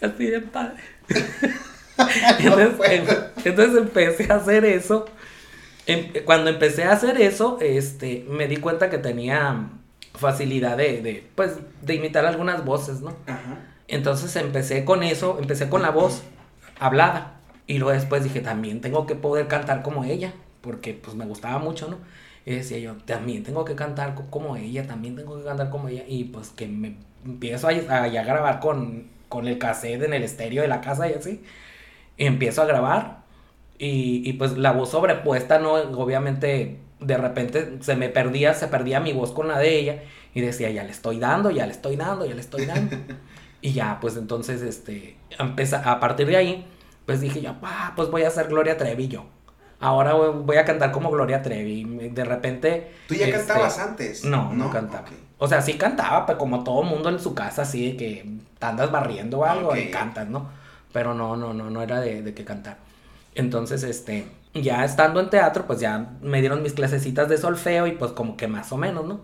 [0.00, 0.80] Así de padre.
[2.38, 3.06] Entonces, em-
[3.44, 5.06] entonces empecé a hacer eso.
[5.86, 9.70] Em- cuando empecé a hacer eso, este, me di cuenta que tenía
[10.14, 13.16] facilidad de, de, pues, de imitar algunas voces, ¿no?
[13.26, 13.58] Ajá.
[13.88, 16.22] Entonces empecé con eso, empecé con la voz
[16.78, 17.40] hablada.
[17.66, 21.58] Y luego después dije, también tengo que poder cantar como ella, porque pues me gustaba
[21.58, 21.98] mucho, ¿no?
[22.46, 25.88] Y decía yo, también tengo que cantar co- como ella, también tengo que cantar como
[25.88, 26.04] ella.
[26.08, 30.22] Y pues que me empiezo a, a, ya grabar con, con el cassette en el
[30.24, 31.42] estéreo de la casa y así.
[32.26, 33.20] Empiezo a grabar.
[33.78, 35.74] Y, y pues la voz sobrepuesta, ¿no?
[35.74, 40.02] Obviamente de repente se me perdía, se perdía mi voz con la de ella.
[40.34, 42.96] Y decía, ya le estoy dando, ya le estoy dando, ya le estoy dando.
[43.62, 46.66] Y ya, pues entonces, este, empeza- a partir de ahí,
[47.04, 49.26] pues dije yo, ah, pues voy a hacer Gloria Trevi yo.
[49.80, 51.84] Ahora voy a cantar como Gloria Trevi.
[52.10, 52.90] De repente.
[53.06, 54.24] ¿Tú ya cantabas este, antes?
[54.24, 55.04] No, no, cantaba.
[55.36, 58.26] O sea, sí cantaba, pero como todo mundo en su casa, así de que
[58.60, 60.48] andas barriendo o algo y cantas, ¿no?
[60.92, 62.78] Pero no, no, no, no era de, de cantar.
[63.34, 67.92] Entonces, este, ya estando en teatro, pues ya me dieron mis clasecitas de solfeo y
[67.92, 69.20] pues como que más o menos, ¿no?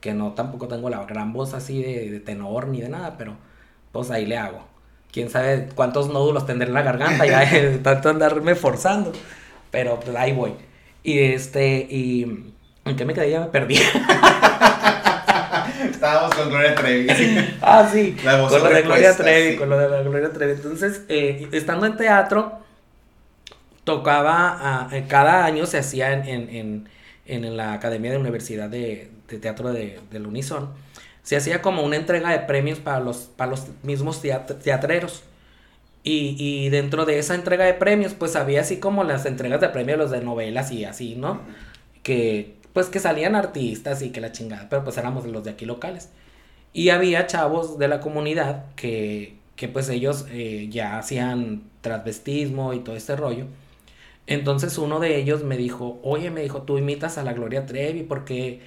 [0.00, 3.36] Que no tampoco tengo la gran voz así de, de tenor ni de nada, pero
[3.92, 4.64] pues ahí le hago.
[5.12, 9.12] Quién sabe cuántos nódulos tendré en la garganta ya de tanto andarme forzando.
[9.70, 10.54] Pero pues ahí voy.
[11.02, 12.52] Y este, y.
[12.84, 13.30] ¿En qué me quedé?
[13.30, 13.76] Ya me perdí.
[16.00, 17.08] Estábamos con Gloria Trevi.
[17.60, 18.16] ah, sí.
[18.22, 20.52] con lo de Gloria Trevi, con lo de la Gloria Trevi.
[20.52, 22.58] Entonces, eh, estando en teatro,
[23.84, 29.10] tocaba, uh, cada año se hacía en, en, en, en, la Academia de Universidad de,
[29.28, 30.70] de Teatro de, del Unison,
[31.22, 35.22] se hacía como una entrega de premios para los, para los mismos teatreros.
[36.02, 39.68] Y, y, dentro de esa entrega de premios, pues había así como las entregas de
[39.68, 41.42] premios, los de novelas y así, ¿no?
[42.02, 45.66] Que pues que salían artistas y que la chingada, pero pues éramos los de aquí
[45.66, 46.10] locales.
[46.72, 52.80] Y había chavos de la comunidad que, que pues ellos eh, ya hacían transvestismo y
[52.80, 53.46] todo este rollo.
[54.26, 58.04] Entonces uno de ellos me dijo, oye, me dijo, tú imitas a la Gloria Trevi,
[58.04, 58.60] ¿por qué,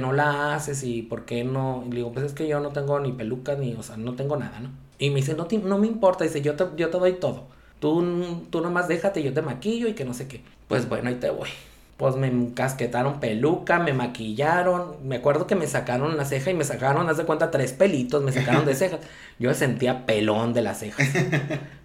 [0.00, 1.84] no la haces y por qué no?
[1.88, 4.36] Le digo, pues es que yo no tengo ni peluca ni, o sea, no tengo
[4.36, 4.70] nada, ¿no?
[4.98, 7.44] Y me dice, no, no me importa, dice, yo te, yo te doy todo.
[7.80, 10.40] Tú, tú nomás déjate, yo te maquillo y que no sé qué.
[10.68, 11.48] Pues bueno, ahí te voy.
[11.96, 14.96] Pues me casquetaron peluca, me maquillaron.
[15.06, 18.22] Me acuerdo que me sacaron la ceja y me sacaron, haz de cuenta, tres pelitos,
[18.22, 19.00] me sacaron de cejas.
[19.38, 21.08] Yo me sentía pelón de las cejas.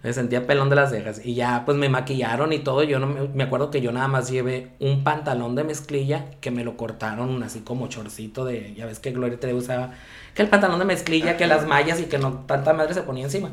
[0.02, 1.24] Me sentía pelón de las cejas.
[1.24, 2.82] Y ya, pues me maquillaron y todo.
[2.82, 6.50] Yo no me, me acuerdo que yo nada más llevé un pantalón de mezclilla que
[6.50, 8.74] me lo cortaron así como chorcito de.
[8.74, 9.92] Ya ves que Gloria te usaba
[10.34, 13.24] que el pantalón de mezclilla, que las mallas y que no tanta madre se ponía
[13.24, 13.50] encima.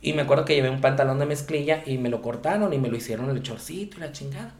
[0.00, 2.88] Y me acuerdo que llevé un pantalón de mezclilla y me lo cortaron y me
[2.88, 4.54] lo hicieron el chorcito y la chingada.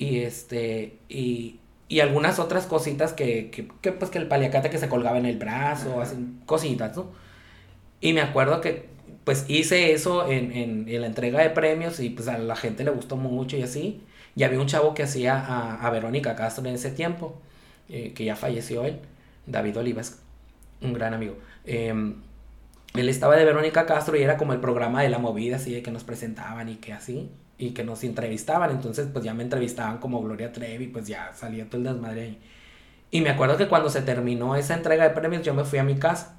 [0.00, 4.78] Y este, y, y algunas otras cositas que, que, que, pues que el paliacate que
[4.78, 7.10] se colgaba en el brazo, así, cositas, ¿no?
[8.00, 8.88] Y me acuerdo que
[9.24, 12.82] pues hice eso en, en, en, la entrega de premios y pues a la gente
[12.84, 14.00] le gustó mucho y así.
[14.34, 17.38] Y había un chavo que hacía a, a Verónica Castro en ese tiempo,
[17.90, 19.00] eh, que ya falleció él,
[19.46, 20.22] David Olivas
[20.80, 21.36] un gran amigo.
[21.64, 22.16] Em,
[22.94, 25.82] él estaba de Verónica Castro y era como el programa de la movida, así de
[25.82, 28.70] que nos presentaban y que así, y que nos entrevistaban.
[28.70, 32.40] Entonces, pues ya me entrevistaban como Gloria Trevi, pues ya salía todo el desmadre ahí.
[33.10, 35.84] Y me acuerdo que cuando se terminó esa entrega de premios, yo me fui a
[35.84, 36.36] mi casa.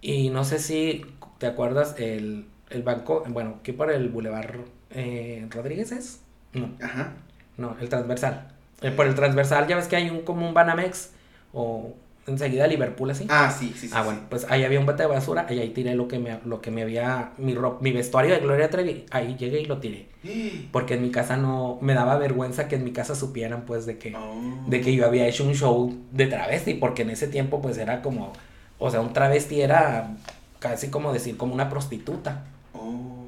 [0.00, 1.06] Y no sé si
[1.38, 4.56] te acuerdas, el, el banco, bueno, aquí por el Boulevard
[4.90, 6.22] eh, Rodríguez es.
[6.52, 6.70] No.
[6.82, 7.12] Ajá.
[7.56, 8.48] No, el transversal.
[8.82, 11.12] Eh, por el transversal, ya ves que hay un como un Banamex
[11.52, 11.94] o
[12.28, 13.26] enseguida Liverpool así.
[13.28, 13.94] Ah, sí, sí, sí.
[13.94, 16.38] Ah, bueno, pues ahí había un bote de basura y ahí tiré lo que me,
[16.44, 20.06] lo que me había, mi, mi vestuario de Gloria Trevi, ahí llegué y lo tiré.
[20.72, 23.98] Porque en mi casa no, me daba vergüenza que en mi casa supieran pues de
[23.98, 24.64] que, oh.
[24.66, 28.02] de que yo había hecho un show de travesti, porque en ese tiempo pues era
[28.02, 28.32] como,
[28.78, 30.16] o sea, un travesti era
[30.58, 32.44] casi como decir como una prostituta.
[32.74, 33.26] Oh.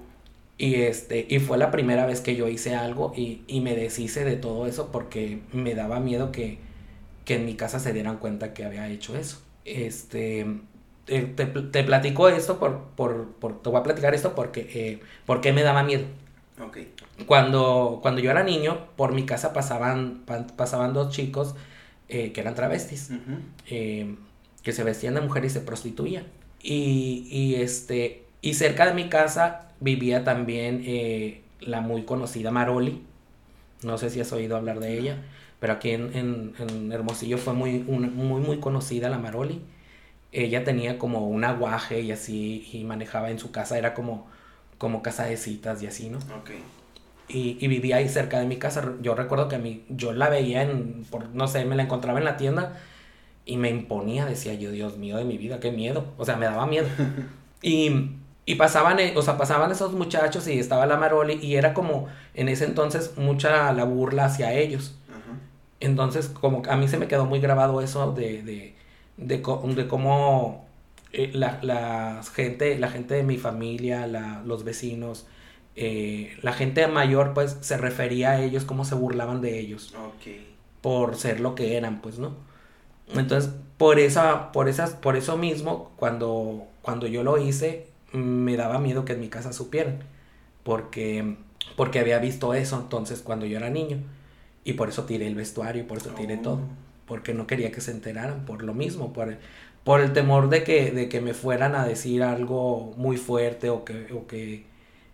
[0.58, 4.24] Y, este, y fue la primera vez que yo hice algo y, y me deshice
[4.24, 6.58] de todo eso porque me daba miedo que
[7.30, 9.40] que en mi casa se dieran cuenta que había hecho eso.
[9.64, 10.44] Este,
[11.04, 15.52] te, te, platico esto por, por, por, te voy a platicar esto porque, eh, porque
[15.52, 16.06] me daba miedo.
[16.60, 16.92] Okay.
[17.26, 20.24] Cuando, cuando yo era niño, por mi casa pasaban,
[20.56, 21.54] pasaban dos chicos
[22.08, 23.12] eh, que eran travestis,
[23.68, 24.16] eh,
[24.64, 26.24] que se vestían de mujer y se prostituían.
[26.60, 30.84] Y, y, este, y cerca de mi casa vivía también
[31.60, 33.04] la muy conocida Maroli.
[33.84, 35.22] No sé si has oído hablar de ella.
[35.60, 39.60] Pero aquí en, en, Hermosillo fue muy, muy, muy conocida la Maroli.
[40.32, 44.26] Ella tenía como un aguaje y así, y manejaba en su casa, era como,
[44.78, 46.18] como casa de citas y así, ¿no?
[46.18, 46.50] Ok.
[47.28, 48.94] Y, y, vivía ahí cerca de mi casa.
[49.02, 52.18] Yo recuerdo que a mí, yo la veía en, por, no sé, me la encontraba
[52.18, 52.80] en la tienda
[53.44, 56.06] y me imponía, decía yo, Dios mío de mi vida, qué miedo.
[56.16, 56.88] O sea, me daba miedo.
[57.62, 58.10] y,
[58.46, 62.08] y pasaban, eh, o sea, pasaban esos muchachos y estaba la Maroli y era como
[62.34, 64.96] en ese entonces mucha la burla hacia ellos.
[65.80, 68.74] Entonces, como a mí se me quedó muy grabado eso de, de,
[69.16, 70.66] de, cómo
[71.12, 74.06] eh, la, gente, la gente de mi familia,
[74.44, 75.26] los vecinos,
[75.76, 79.94] eh, la gente mayor, pues se refería a ellos, cómo se burlaban de ellos.
[80.82, 82.34] Por ser lo que eran, pues, ¿no?
[83.14, 88.78] Entonces, por, esa, por, esas, por eso mismo, cuando, cuando yo lo hice, me daba
[88.78, 90.00] miedo que en mi casa supieran.
[90.62, 91.36] Porque,
[91.76, 93.98] porque había visto eso entonces cuando yo era niño.
[94.64, 96.54] Y por eso tiré el vestuario, y por eso tiré todo.
[96.54, 96.68] Oh.
[97.06, 99.36] Porque no quería que se enteraran, por lo mismo, por,
[99.84, 103.84] por el temor de que, de que me fueran a decir algo muy fuerte o
[103.84, 104.64] que, o que,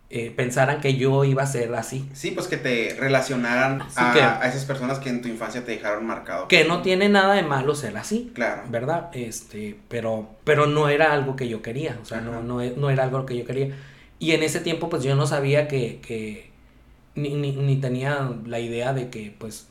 [0.09, 2.09] eh, pensaran que yo iba a ser así.
[2.13, 6.07] Sí, pues que te relacionaran a, a, esas personas que en tu infancia te dejaron
[6.07, 6.47] marcado.
[6.47, 8.31] Que no tiene nada de malo ser así.
[8.33, 8.63] Claro.
[8.69, 9.11] ¿Verdad?
[9.15, 13.03] Este, pero, pero no era algo que yo quería, o sea, no, no, no, era
[13.03, 13.75] algo que yo quería.
[14.21, 16.46] Y en ese tiempo, pues yo no sabía que, que
[17.17, 19.67] ni, ni, ni tenía la idea de que, pues,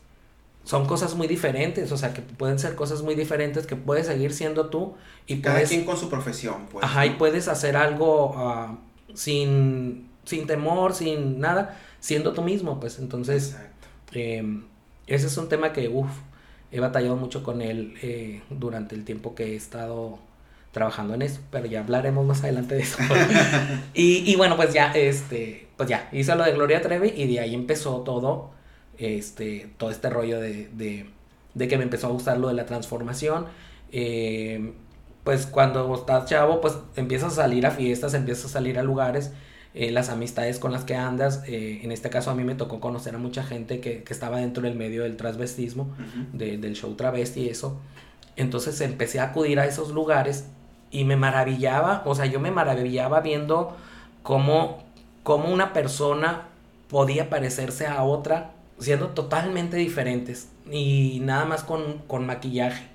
[0.63, 4.34] son cosas muy diferentes, o sea, que pueden ser cosas muy diferentes, que puedes seguir
[4.34, 4.95] siendo tú
[5.27, 5.69] y Cada puedes...
[5.69, 6.84] quien con su profesión, pues.
[6.84, 8.77] Ajá, y puedes hacer algo uh,
[9.15, 13.55] sin, sin temor, sin nada, siendo tú mismo, pues entonces...
[14.12, 14.62] Eh,
[15.08, 16.10] ese es un tema que, uff,
[16.71, 20.19] he batallado mucho con él eh, durante el tiempo que he estado
[20.75, 22.97] trabajando en eso, pero ya hablaremos más adelante de eso.
[23.93, 27.39] y, y, bueno, pues ya, este, pues ya, hice lo de Gloria Trevi y de
[27.39, 28.51] ahí empezó todo
[28.97, 31.05] este, todo este rollo de, de,
[31.53, 33.45] de, que me empezó a gustar lo de la transformación.
[33.93, 34.73] Eh,
[35.23, 39.31] pues cuando estás chavo, pues empiezas a salir a fiestas, empiezas a salir a lugares,
[39.75, 42.81] eh, las amistades con las que andas, eh, en este caso a mí me tocó
[42.81, 46.31] conocer a mucha gente que, que estaba dentro del medio del transvestismo, uh -huh.
[46.33, 47.79] de, del show travesti y eso.
[48.35, 50.49] Entonces empecé a acudir a esos lugares
[50.95, 53.75] y me maravillaba, o sea, yo me maravillaba viendo
[54.23, 54.81] cómo,
[55.23, 56.43] cómo una persona
[56.88, 62.86] podía parecerse a otra siendo totalmente diferentes y nada más con, con, maquillaje.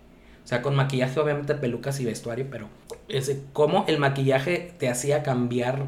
[0.42, 2.68] O sea, con maquillaje obviamente pelucas y vestuario, pero
[3.08, 5.84] ese, cómo el maquillaje te hacía cambiar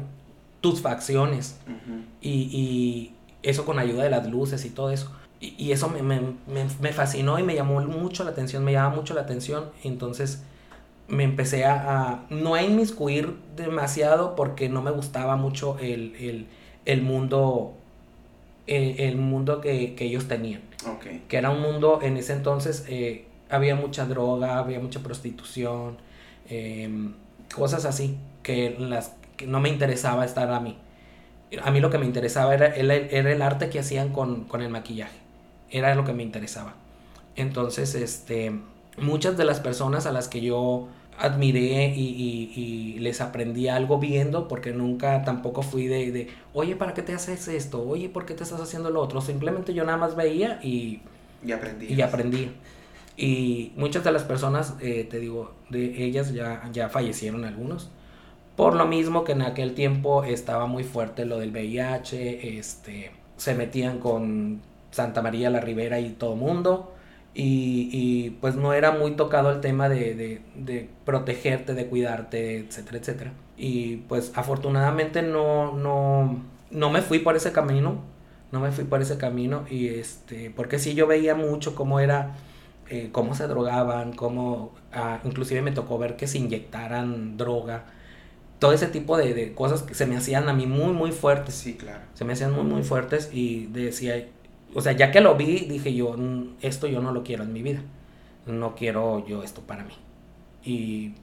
[0.61, 2.03] tus facciones uh -huh.
[2.21, 5.11] y, y, eso con ayuda de las luces y todo eso.
[5.41, 8.71] Y, y eso me, me, me, me, fascinó y me llamó mucho la atención, me
[8.71, 9.71] llamaba mucho la atención.
[9.83, 10.43] Entonces
[11.13, 16.47] me empecé a, a no a inmiscuir demasiado porque no me gustaba mucho el, el,
[16.85, 17.75] el mundo
[18.67, 20.61] el, el mundo que, que, ellos tenían.
[20.97, 21.23] Okay.
[21.27, 25.97] Que era un mundo, en ese entonces eh, había mucha droga, había mucha prostitución,
[26.49, 26.89] eh,
[27.53, 30.77] cosas así, que, las, que no me interesaba estar a mí.
[31.61, 34.61] A mí lo que me interesaba era, era, era el arte que hacían con, con,
[34.61, 35.17] el maquillaje.
[35.69, 36.73] Era lo que me interesaba.
[37.35, 38.59] Entonces, este,
[38.97, 43.99] muchas de las personas a las que yo admiré y, y, y, les aprendí algo
[43.99, 47.81] viendo, porque nunca tampoco fui de, de, oye, ¿para qué te haces esto?
[47.87, 49.21] Oye, ¿por qué te estás haciendo lo otro?
[49.21, 51.01] Simplemente yo nada más veía y,
[51.45, 51.93] y aprendí.
[51.93, 52.51] Y aprendí.
[53.15, 57.89] Y muchas de las personas, eh, te digo, de ellas ya, ya fallecieron algunos.
[58.55, 63.55] Por lo mismo que en aquel tiempo estaba muy fuerte lo del VIH, este, se
[63.55, 66.93] metían con Santa María la Ribera y todo mundo.
[67.35, 72.59] Y, y, pues no era muy tocado el tema de, de, de, protegerte, de cuidarte,
[72.59, 73.33] etcétera, etcétera.
[73.57, 78.01] Y pues afortunadamente no, no, no me fui por ese camino,
[78.51, 82.35] no me fui por ese camino, y este, porque sí yo veía mucho cómo era,
[82.89, 87.85] eh, cómo se drogaban, cómo, ah, inclusive me tocó ver que se inyectaran droga,
[88.63, 91.53] todo ese tipo de, de cosas que se me hacían a mí muy, muy fuertes.
[91.53, 91.99] Sí, claro.
[92.13, 94.25] Se me hacían muy, muy fuertes y decía,
[94.75, 96.15] o sea, ya que lo vi, dije yo,
[96.61, 97.81] esto yo no lo quiero en mi vida.
[98.45, 99.93] No quiero yo esto para mí.
[100.63, 101.13] Y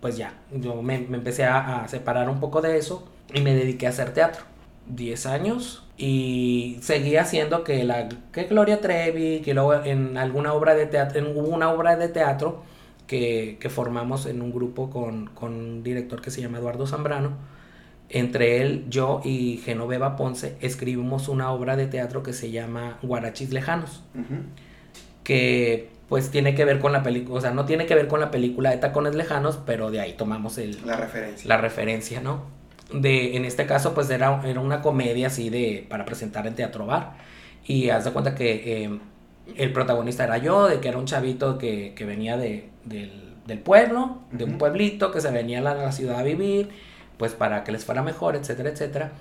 [0.00, 3.54] pues ya, yo me, me empecé a, a, separar un poco de eso y me
[3.54, 4.44] dediqué a hacer teatro.
[4.88, 10.74] 10 años y seguí haciendo que la que Gloria Trevi, que luego en alguna obra
[10.74, 12.62] de teatro, en, una obra de teatro
[13.06, 17.32] que, que formamos en un grupo con, con un director que se llama Eduardo Zambrano
[18.10, 23.50] entre él, yo y Genoveva Ponce escribimos una obra de teatro que se llama Guarachis
[23.52, 24.42] Lejanos, uh -huh.
[25.24, 28.18] que pues tiene que ver con la película, o sea, no tiene que ver con
[28.18, 31.46] la película de Tacones Lejanos, pero de ahí tomamos el, la referencia.
[31.46, 32.44] La referencia, ¿no?
[32.94, 36.86] De, en este caso, pues era, era una comedia así de, para presentar en Teatro
[36.86, 37.12] Bar,
[37.66, 38.98] y haz de cuenta que eh,
[39.56, 43.58] el protagonista era yo, de que era un chavito que, que venía de, del, del
[43.58, 44.52] pueblo, de uh -huh.
[44.52, 46.70] un pueblito, que se venía a la, a la ciudad a vivir,
[47.18, 49.12] pues para que les fuera mejor, etcétera, etcétera.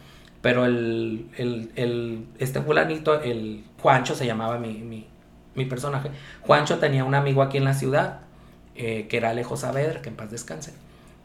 [0.41, 5.07] Pero el, el, el, este fulanito, el Juancho se llamaba mi, mi,
[5.55, 6.11] mi, personaje.
[6.41, 8.19] Juancho tenía un amigo aquí en la ciudad,
[8.75, 10.73] eh, que era Alejo Saavedra, que en paz descanse.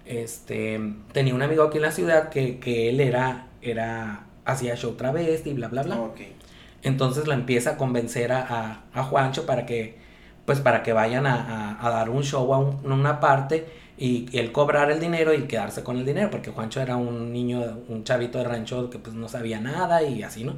[0.07, 0.81] Este,
[1.13, 5.51] tenía un amigo aquí en la ciudad que, que él era, era, hacía show travesti
[5.51, 6.01] y bla, bla, bla.
[6.01, 6.35] Okay.
[6.83, 9.99] Entonces lo empieza a convencer a, a, a, Juancho para que,
[10.47, 14.27] pues para que vayan a, a, a dar un show a un, una parte y
[14.39, 18.05] él cobrar el dinero y quedarse con el dinero, porque Juancho era un niño, un
[18.05, 20.57] chavito de rancho que pues no sabía nada y así, ¿no?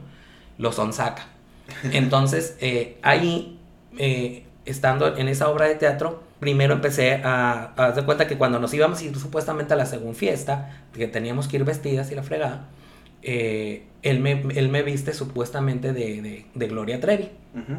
[0.58, 1.26] Lo sonsaca.
[1.92, 3.58] Entonces, eh, ahí,
[3.98, 8.58] eh, estando en esa obra de teatro, primero empecé a, a dar cuenta que cuando
[8.58, 12.22] nos íbamos ir supuestamente a la segunda fiesta, que teníamos que ir vestidas y la
[12.22, 12.68] fregada,
[13.22, 17.30] eh, él, me, él me viste supuestamente de, de, de Gloria Trevi.
[17.54, 17.78] Uh -huh.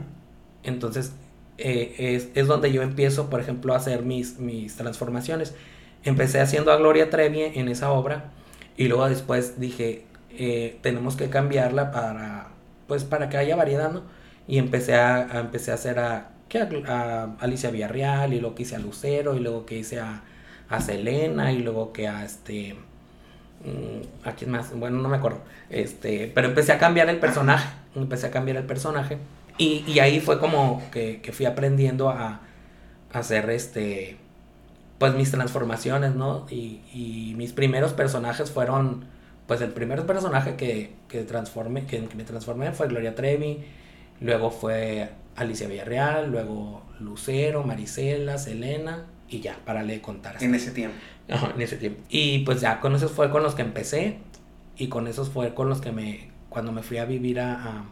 [0.64, 1.14] Entonces,
[1.58, 5.56] eh, es, es, donde yo empiezo, por ejemplo, a hacer mis, mis transformaciones.
[6.04, 8.32] Empecé haciendo a Gloria Trevi en esa obra
[8.78, 10.06] y luego después dije,
[10.38, 12.50] eh, tenemos que cambiarla para,
[12.88, 14.04] pues para que haya variedad, ¿no?
[14.48, 16.32] Y empecé a, empecé a hacer a,
[16.88, 20.24] a, Alicia Villarreal y luego que hice a Lucero y luego que hice a,
[20.70, 22.76] a Selena y luego que a este...
[23.64, 24.78] Mm, ¿A quién más?
[24.78, 25.40] Bueno, no me acuerdo.
[25.70, 27.68] Este, pero empecé a cambiar el personaje.
[27.96, 29.18] Empecé a cambiar el personaje.
[29.58, 32.42] Y, y ahí fue como que, que fui aprendiendo a,
[33.12, 34.18] a hacer este
[34.98, 36.46] pues mis transformaciones, ¿no?
[36.50, 39.06] Y, y, mis primeros personajes fueron,
[39.48, 43.64] pues el primer personaje que, que, transformé, que, me transformé fue Gloria Trevi,
[44.22, 50.42] luego fue Alicia Villarreal, luego Lucero, Marisela, Selena y ya, para de contar.
[50.42, 50.98] En ese tiempo.
[51.30, 52.02] Ajá, en ese tiempo.
[52.10, 54.20] Y pues ya con esos fue con los que empecé
[54.78, 57.86] y con esos fue con los que me, cuando me fui a vivir a, a,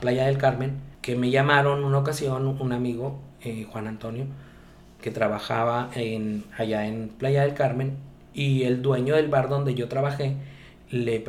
[0.00, 4.26] Playa del Carmen, que me llamaron una ocasión un amigo, eh, Juan Antonio,
[5.00, 5.90] que trabajaba
[6.56, 7.96] allá en Playa del Carmen
[8.34, 10.36] y el dueño del bar donde yo trabajé
[10.90, 11.22] le,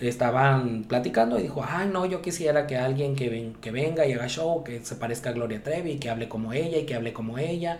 [0.00, 4.28] estaban platicando y dijo, ay no, yo quisiera que alguien que, que venga y haga
[4.28, 7.38] show, que se parezca a Gloria Trevi, que hable como ella y que hable como
[7.38, 7.78] ella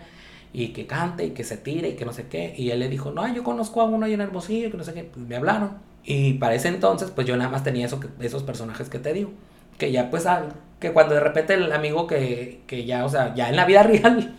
[0.51, 2.53] y que cante y que se tire y que no sé qué.
[2.57, 4.93] Y él le dijo, no, yo conozco a uno ahí en Hermosillo, que no sé
[4.93, 5.77] qué, pues me hablaron.
[6.03, 9.31] Y para ese entonces, pues yo nada más tenía eso, esos personajes que te digo.
[9.79, 10.27] Que ya pues
[10.79, 13.83] que cuando de repente el amigo que, que ya, o sea, ya en la vida
[13.83, 14.35] real,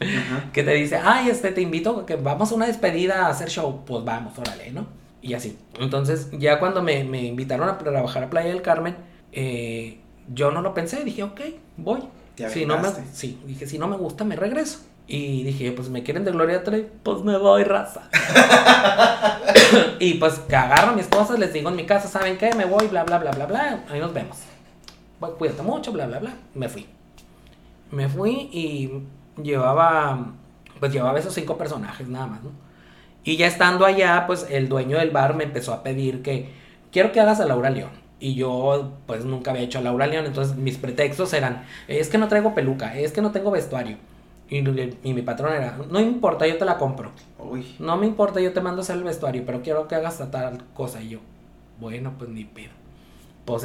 [0.53, 3.82] que te dice, ay, este, te invito, que vamos a una despedida a hacer show,
[3.84, 4.86] pues vamos, órale, ¿no?
[5.22, 5.59] Y así.
[5.78, 8.97] Entonces, ya cuando me, me invitaron a trabajar a Playa del Carmen,
[9.32, 10.01] eh,
[10.32, 11.41] yo no lo pensé, dije, ok,
[11.76, 12.01] voy.
[12.49, 14.80] Si no me, sí, dije, si no me gusta, me regreso.
[15.07, 18.09] Y dije, pues me quieren de Gloria Trevi, pues me voy, raza.
[19.99, 22.55] y pues que agarro a mis cosas, les digo en mi casa, ¿saben qué?
[22.55, 23.84] Me voy, bla, bla, bla, bla, bla.
[23.91, 24.38] Ahí nos vemos
[25.29, 26.35] cuídate mucho, bla, bla, bla.
[26.55, 26.87] Me fui.
[27.91, 29.03] Me fui y
[29.43, 30.33] llevaba,
[30.79, 32.51] pues llevaba esos cinco personajes nada más, ¿no?
[33.23, 36.51] Y ya estando allá, pues el dueño del bar me empezó a pedir que
[36.91, 37.91] quiero que hagas a Laura León.
[38.18, 42.18] Y yo, pues nunca había hecho a Laura León, entonces mis pretextos eran, es que
[42.18, 43.97] no traigo peluca, es que no tengo vestuario.
[44.49, 47.12] Y, mi patrón era, no importa, yo te la compro.
[47.39, 47.77] Uy.
[47.79, 50.64] No me importa, yo te mando a hacer el vestuario, pero quiero que hagas tal
[50.75, 51.01] cosa.
[51.01, 51.18] Y yo,
[51.79, 52.80] bueno, pues ni pedo
[53.45, 53.64] pues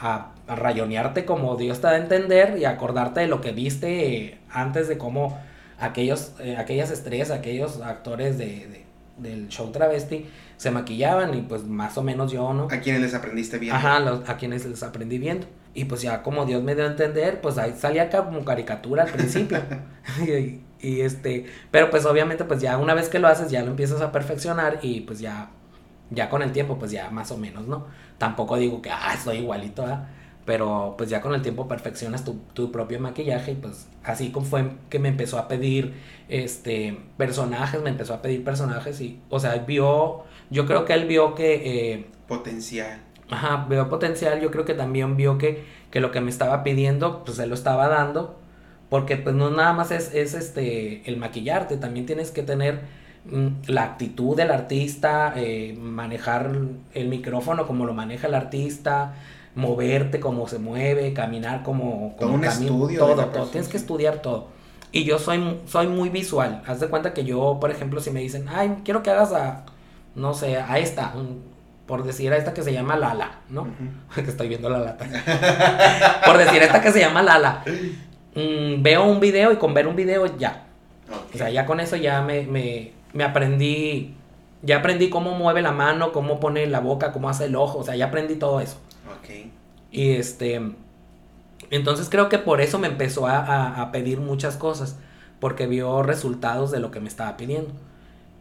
[0.00, 4.88] a, rayonearte como Dios te da a entender y acordarte de lo que viste antes
[4.88, 5.38] de cómo
[5.78, 8.84] aquellos, eh, aquellas estrellas, aquellos actores de,
[9.18, 12.68] del show travesti se maquillaban y pues más o menos yo, ¿no?
[12.70, 13.76] ¿A quienes les aprendiste viendo?
[13.76, 15.46] Ajá, a quienes les aprendí viendo.
[15.74, 19.10] Y pues ya como Dios me dio a entender, pues ahí salía como caricatura al
[19.10, 19.58] principio.
[20.26, 23.70] y, y, este, pero pues obviamente pues ya una vez que lo haces ya lo
[23.70, 25.50] empiezas a perfeccionar y pues ya
[26.12, 27.86] ya con el tiempo, pues ya más o menos, ¿no?
[28.18, 30.08] Tampoco digo que, ah, estoy igualito, ¿ah?
[30.44, 34.44] Pero pues ya con el tiempo perfeccionas tu, tu, propio maquillaje y pues así como
[34.44, 35.94] fue que me empezó a pedir
[36.28, 41.06] este personajes, me empezó a pedir personajes y, o sea, vio, yo creo que él
[41.06, 41.92] vio que...
[41.94, 42.98] Eh, potencial.
[43.30, 47.24] Ajá, vio potencial, yo creo que también vio que, que lo que me estaba pidiendo,
[47.24, 48.38] pues él lo estaba dando,
[48.88, 52.80] porque pues no nada más es, es este, el maquillarte, también tienes que tener
[53.24, 56.50] la actitud del artista, eh, manejar
[56.92, 59.14] el micrófono como lo maneja el artista,
[59.54, 64.48] moverte como se mueve, caminar como, como un estudio todo, todo, tienes que estudiar todo.
[64.90, 66.62] Y yo soy, soy muy visual.
[66.66, 69.64] Haz de cuenta que yo, por ejemplo, si me dicen, ay, quiero que hagas a,
[70.14, 71.14] no sé, a esta,
[71.86, 73.68] por decir a esta que se llama Lala, ¿no?
[74.14, 75.06] que estoy viendo la lata.
[76.26, 77.62] por decir a esta que se llama Lala.
[78.34, 80.64] Mm, veo un video y con ver un video ya.
[81.34, 84.14] O sea, ya con eso ya me, me aprendí,
[84.62, 87.84] ya aprendí cómo mueve la mano, cómo pone la boca, cómo hace el ojo, o
[87.84, 88.78] sea, ya aprendí todo eso.
[89.18, 89.50] Ok.
[89.90, 90.60] Y este,
[91.70, 94.98] entonces creo que por eso me empezó a, pedir muchas cosas,
[95.40, 97.72] porque vio resultados de lo que me estaba pidiendo.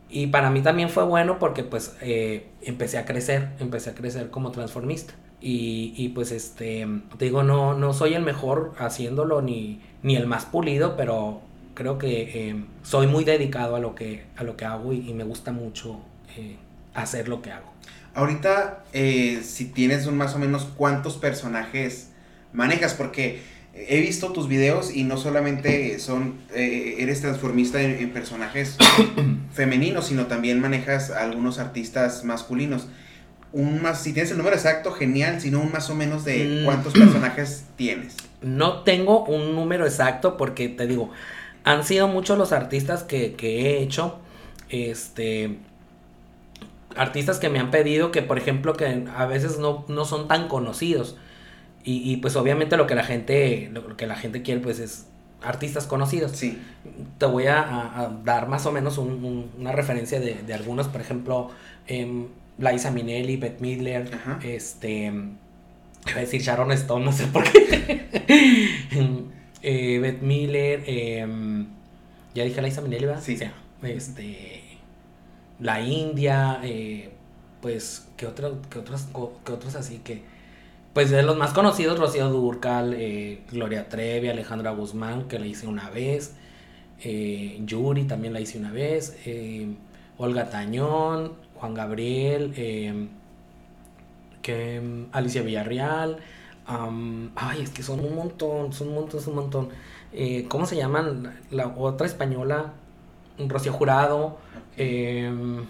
[0.10, 4.30] Y para mí también fue bueno porque pues eh, empecé a crecer, empecé a crecer
[4.30, 5.14] como transformista.
[5.40, 6.86] Y, y, pues este,
[7.18, 11.42] te digo, no, no soy el mejor haciéndolo ni, ni el más pulido, pero
[11.74, 15.24] creo que eh, soy muy dedicado a lo que, a lo que hago y, me
[15.24, 16.00] gusta mucho
[16.38, 16.58] eh,
[16.94, 17.72] hacer lo que hago.
[18.14, 22.10] Ahorita, eh, si tienes un más o menos cuántos personajes
[22.54, 23.42] manejas, porque
[23.74, 28.78] he visto tus videos y no solamente son, eres transformista en, personajes
[29.54, 32.88] femeninos, sino también manejas a algunos artistas masculinos.
[33.54, 36.66] Un más, si tienes el número exacto, genial, sino un más o menos de mm.
[36.66, 38.16] cuántos personajes tienes.
[38.42, 41.12] No tengo un número exacto porque te digo,
[41.64, 44.20] han sido muchos los artistas que, he hecho.
[44.70, 45.58] Este.
[46.96, 51.18] Artistas que me han pedido que, por ejemplo, que a veces no, son tan conocidos.
[51.84, 53.70] Y, pues obviamente lo que la gente.
[53.74, 55.08] Lo que la gente quiere, pues es
[55.44, 56.32] artistas conocidos.
[56.32, 56.62] Sí.
[57.18, 60.88] Te voy a, dar más o menos una referencia de, algunos.
[60.88, 61.52] Por ejemplo,
[61.88, 64.40] em, Liza Minnelli, Beth Midler, Ajá.
[64.44, 69.22] este, iba a decir Sharon Stone, no sé por qué.
[69.62, 71.68] eh, Beth Miller, em,
[72.34, 73.22] ya dije Liza Minnelli, ¿verdad?
[73.24, 73.38] Sí.
[73.84, 74.62] Este,
[75.60, 77.12] la India, eh,
[77.62, 79.08] pues, ¿qué, otro, qué, otros,
[79.46, 80.24] qué otros así que,
[80.94, 85.68] pues de los más conocidos, Rocío Durcal, eh, Gloria Trevi, Alejandra Guzmán, que la hice
[85.68, 86.34] una vez,
[87.04, 89.18] eh, Yuri también la hice una vez,
[90.18, 92.54] Olga Tañón, Juan Gabriel,
[94.42, 96.18] que mm, Alicia Villarreal,
[97.36, 99.70] ay, es que son un montón, son un montón, son un montón.
[100.14, 101.40] Eh, ¿Cómo se llaman?
[101.52, 102.74] La otra española,
[103.40, 104.38] Rocío Jurado,
[104.78, 105.66] em,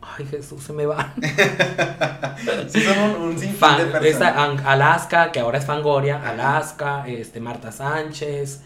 [0.00, 1.12] ay, Jesús, se me va.
[2.68, 4.62] Sí, son un, un Fan- de personas.
[4.64, 6.30] Alaska, que ahora es Fangoria, Ajá.
[6.30, 8.62] Alaska, este, Marta Sánchez.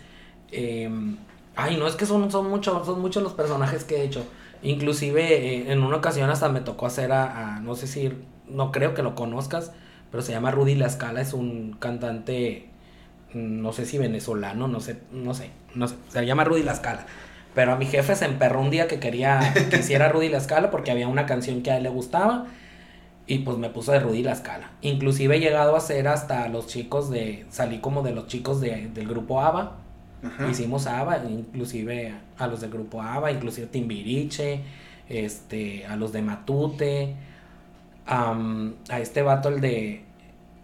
[0.52, 1.16] em,
[1.56, 4.24] ay, no, es que son, son, muchos, son muchos los personajes que he hecho.
[4.62, 8.12] Inclusive eh, en una ocasión hasta me tocó hacer a, a- no sé si,
[8.48, 9.72] no creo que lo conozcas,
[10.10, 12.66] pero se llama Rudy La Scala, es un cantante,
[13.34, 16.74] mm, no sé si venezolano, no sé, no sé, no sé, se llama Rudy La
[16.74, 17.06] Scala.
[17.54, 20.70] Pero a mi jefe se emperró un día que quería que hiciera Rudy La Scala
[20.70, 22.46] porque había una canción que a él le gustaba
[23.26, 24.70] y pues me puso de Rudy La Scala.
[24.82, 28.88] Inclusive he llegado a hacer hasta los chicos de, salí como de los chicos de-
[28.94, 29.76] del grupo ABBA.
[30.22, 30.48] Ajá.
[30.48, 34.60] Hicimos ABBA, inclusive a los del grupo ABBA, inclusive Timbiriche,
[35.08, 37.14] este, a los de Matute,
[38.06, 40.02] am, a este vato el de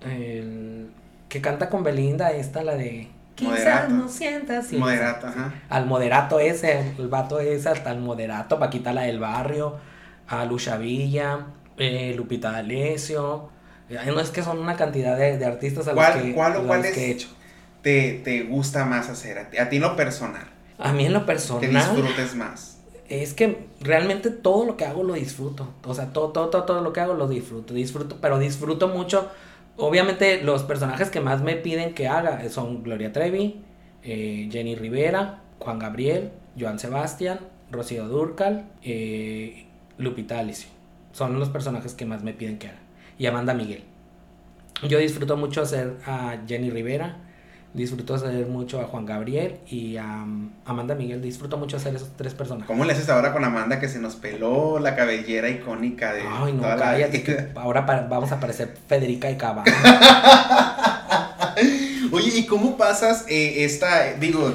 [0.03, 0.91] el
[1.29, 5.35] que canta con Belinda, esta la de Quizás no sientas sí, Moderato, sí.
[5.37, 5.53] ajá.
[5.69, 9.77] Al moderato ese, el vato ese, hasta el moderato, Paquita la del barrio,
[10.27, 11.41] a Lucha Villa,
[11.77, 13.51] eh, Lupita D'Alessio.
[14.07, 16.67] No es que son una cantidad de, de artistas a los ¿Cuál- que, cuál o
[16.67, 16.97] cuál que es?
[16.97, 17.29] he hecho.
[17.83, 20.47] Te, te gusta más hacer a ti, a ti en lo personal.
[20.79, 22.76] A mí en lo Que personal disfrutes más.
[23.09, 25.69] Es que realmente todo lo que hago lo disfruto.
[25.85, 27.75] O sea, todo, todo, todo, todo lo que hago lo disfruto.
[27.75, 29.31] Disfruto, pero disfruto mucho.
[29.77, 33.61] Obviamente los personajes que más me piden que haga son Gloria Trevi,
[34.03, 37.41] eh, Jenny Rivera, Juan Gabriel, Joan Sebastián,
[37.71, 39.67] Rocío Durcal, eh,
[39.99, 40.71] Lupita Alicio.
[41.13, 42.79] Son los personajes que más me piden que haga.
[43.19, 43.85] Y Amanda Miguel.
[44.89, 47.17] Yo disfruto mucho hacer a Jenny Rivera,
[47.77, 51.21] disfruto hacer mucho a Juan Gabriel y a um, Amanda Miguel.
[51.21, 52.67] Disfruto mucho hacer esos tres personajes.
[52.67, 56.55] ¿Cómo le haces ahora con Amanda que se nos peló la cabellera icónica de Ay,
[56.55, 59.63] no, toda cállate, que ahora vamos a parecer Federica y Cava.
[62.13, 64.55] Oye, ¿y cómo pasas eh, esta, digo,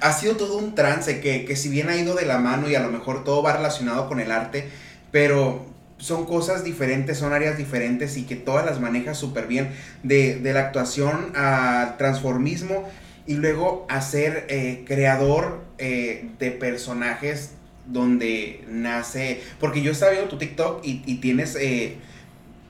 [0.00, 2.76] ha sido todo un trance que, que si bien ha ido de la mano y
[2.76, 4.68] a lo mejor todo va relacionado con el arte,
[5.10, 5.69] pero
[6.00, 9.68] son cosas diferentes, son áreas diferentes y que todas las manejas súper bien,
[10.02, 12.88] de, de la actuación al transformismo
[13.26, 17.52] y luego a ser eh, creador eh, de personajes
[17.86, 21.56] donde nace, porque yo estaba viendo tu TikTok y, y tienes...
[21.56, 21.96] eh,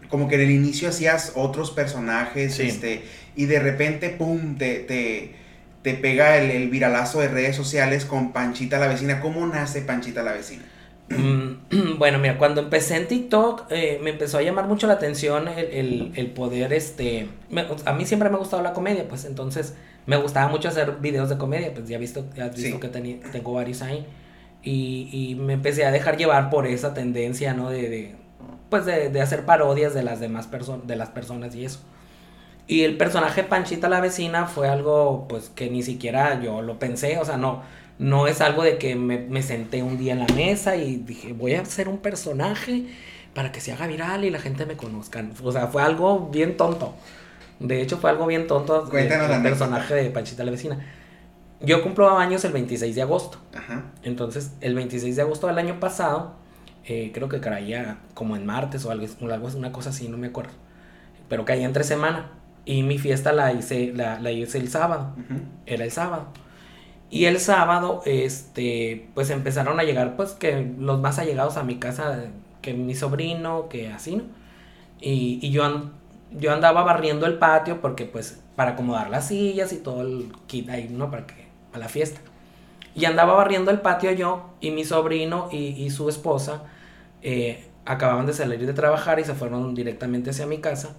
[0.09, 2.63] como que en el inicio hacías otros personajes, Sí.
[2.63, 3.03] este,
[3.37, 5.35] y de repente, pum, te, te,
[5.83, 9.21] te pega el, el viralazo de redes sociales con Panchita la vecina.
[9.21, 10.65] ¿Cómo nace Panchita la vecina?
[11.11, 15.49] Mm, bueno, mira, cuando empecé en TikTok eh, me empezó a llamar mucho la atención
[15.49, 19.25] el, el- el poder, este, me- a mí siempre me ha gustado la comedia, pues
[19.25, 19.75] entonces
[20.07, 22.81] me gustaba mucho hacer videos de comedia, pues ya visto, ya has visto Sí.
[22.81, 24.07] que teni- tengo varios ahí
[24.63, 27.71] y, y me empecé a dejar llevar por esa tendencia, ¿no?
[27.71, 28.15] De, de
[28.69, 31.81] pues de, de hacer parodias de las demás personas, de las personas y eso.
[32.69, 37.19] Y el personaje Panchita la vecina fue algo pues que ni siquiera yo lo pensé,
[37.19, 37.63] o sea, no,
[38.01, 41.35] no es algo de que me, me senté un día en la mesa y dije,
[41.35, 42.87] voy a hacer un personaje
[43.35, 45.23] para que se haga viral y la gente me conozca.
[45.45, 46.95] O sea, fue algo bien tonto.
[47.59, 50.81] De hecho, fue algo bien tonto Cuéntanos el personaje de Panchita la vecina.
[51.61, 53.37] Yo cumplo años el 26 de agosto.
[53.55, 53.85] Ajá.
[54.03, 56.37] Entonces, el 26 de agosto del año pasado,
[56.87, 60.53] eh, creo que caía como en martes o algo, una cosa así, no me acuerdo.
[61.29, 62.31] Pero caía entre semana.
[62.65, 65.15] Y mi fiesta la hice, la, la hice el sábado.
[65.67, 66.29] Era el sábado.
[67.11, 71.77] Y el sábado, este, pues empezaron a llegar, pues, que los más allegados a mi
[71.79, 72.27] casa,
[72.63, 74.25] que mi sobrino, que así, ¿no?
[75.01, 75.93] Y, y yo, an-
[76.33, 80.71] yo andaba barriendo el patio porque, pues, para acomodar las sillas y todo el kit
[80.71, 81.11] ahí, ¿no?
[81.11, 82.21] Para que, a la fiesta.
[82.95, 86.65] Y andaba barriendo el patio yo y mi sobrino y, su esposa
[87.23, 90.97] eh, acababan de salir de trabajar y se fueron directamente hacia mi casa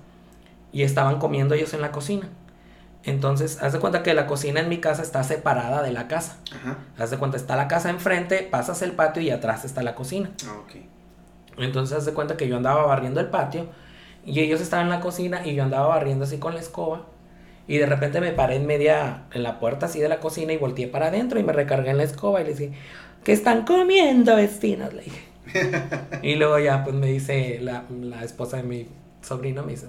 [0.74, 2.30] y estaban comiendo ellos en la cocina.
[3.04, 6.38] Entonces, haz de cuenta que la cocina en mi casa está separada de la casa.
[6.56, 6.78] Ajá.
[6.98, 10.32] Haz de cuenta, está la casa enfrente, pasas el patio y atrás está la cocina.
[10.46, 10.62] Ah.
[11.58, 13.68] Entonces, haz de cuenta que yo andaba barriendo el patio
[14.26, 17.08] y ellos estaban en la cocina y yo andaba barriendo así con la escoba.
[17.68, 20.58] Y de repente me paré en media, en la puerta así de la cocina y
[20.58, 22.74] volteé para adentro y me recargué en la escoba y le dije,
[23.24, 24.94] ¿qué están comiendo, vecinos?
[24.94, 25.22] Le dije.
[26.22, 28.88] y luego ya pues me dice la, la esposa de mi
[29.22, 29.88] sobrino, me dice,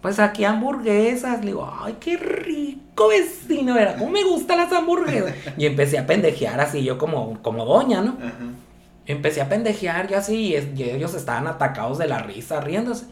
[0.00, 1.40] pues aquí hamburguesas.
[1.40, 3.96] Le digo, ay, qué rico vecino era.
[3.96, 5.34] ¿Cómo me gustan las hamburguesas?
[5.56, 8.16] Y empecé a pendejear así, yo como, como doña, ¿no?
[9.06, 13.06] Empecé a pendejear yo así y, ellos estaban atacados de la risa, riéndose.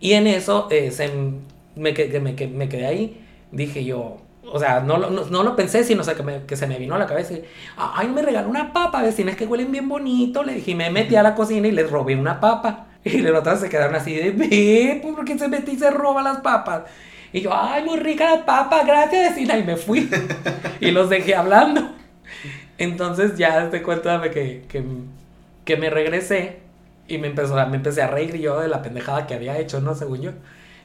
[0.00, 1.08] Y en eso eh, se,
[1.76, 3.24] me, me, me, quedé ahí.
[3.50, 4.18] Dije yo,
[4.50, 7.34] o sea, no, no, lo pensé, sino que, que, se me vino a la cabeza.
[7.34, 7.44] Y,
[7.76, 10.42] ay, me regaló una papa, vecinas que huelen bien bonito.
[10.42, 12.87] Le dije, me metí a la cocina y les robé una papa.
[13.04, 16.22] Y los otros se quedaron así de, ve, ¿por qué se metí y se roba
[16.22, 16.82] las papas?
[17.32, 19.58] Y yo, ay, muy rica las papas, gracias, vecina.
[19.58, 20.08] Y me fui.
[20.80, 21.92] y los dejé hablando.
[22.78, 24.84] Entonces ya te cuenta que, que,
[25.64, 26.58] que me regresé
[27.08, 29.94] y me, empezó, me empecé a reír yo de la pendejada que había hecho, ¿no?
[29.94, 30.32] Según yo.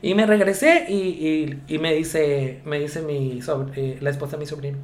[0.02, 3.40] Y me regresé y, y, y me dice, me dice mi
[3.76, 4.78] eh, la esposa de mi sobrino.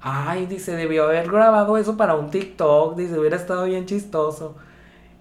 [0.00, 4.56] Ay, dice, debió haber grabado eso para un TikTok, dice, hubiera estado bien chistoso.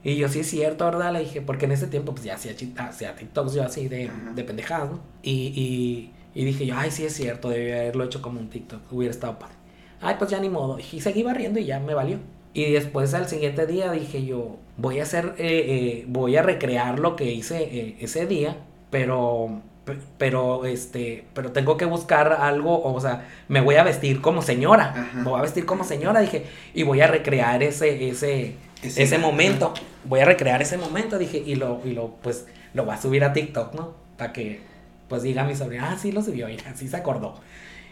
[0.04, 1.12] Y yo, sí es cierto, ¿verdad?
[1.12, 4.44] Le dije, porque en ese tiempo, pues ya hacía, hacía TikToks yo así de, de
[4.44, 5.00] pendejadas, ¿no?
[5.22, 9.12] Y, y, dije yo, ay, sí es cierto, debí haberlo hecho como un TikTok, hubiera
[9.12, 9.56] estado padre.
[10.02, 10.78] Ay, pues ya ni modo.
[10.80, 12.20] Y seguí barriendo y ya me valió.
[12.54, 17.00] Y después al siguiente día dije yo, voy a hacer, eh, eh, voy a recrear
[17.00, 18.58] lo que hice eh, ese día,
[18.90, 19.62] pero,
[20.18, 25.12] pero, este, pero tengo que buscar algo, o sea, me voy a vestir como señora,
[25.14, 29.74] me voy a vestir como señora, dije, y voy a recrear ese, ese, ese, momento.
[30.06, 33.24] Voy a recrear ese momento, dije, y lo, y lo, pues, lo voy a subir
[33.24, 33.94] a TikTok, ¿no?
[34.18, 34.62] Para que,
[35.08, 37.36] pues, diga mi sobrina, ah, sí lo subió, y así se acordó.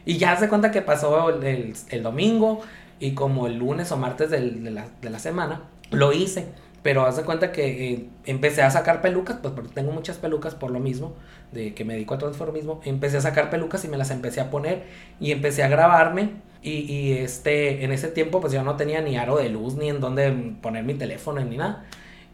[0.06, 2.62] Y ya se cuenta que pasó el, el, domingo,
[3.00, 6.46] y como el lunes o martes de, la, de la semana, lo hice.
[6.84, 10.56] Pero haz de cuenta que eh, empecé a sacar pelucas, pues porque tengo muchas pelucas
[10.56, 11.16] por lo mismo,
[11.52, 12.80] de que me dedico al transformismo.
[12.86, 14.84] Empecé a sacar pelucas y me las empecé a poner
[15.20, 16.30] y empecé a grabarme
[16.62, 20.00] y, este, en ese tiempo pues yo no tenía ni aro de luz, ni en
[20.00, 20.32] dónde
[20.62, 21.86] poner mi teléfono, ni nada.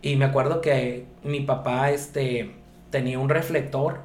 [0.01, 2.51] Y me acuerdo que mi papá, este,
[2.89, 4.01] tenía un reflector,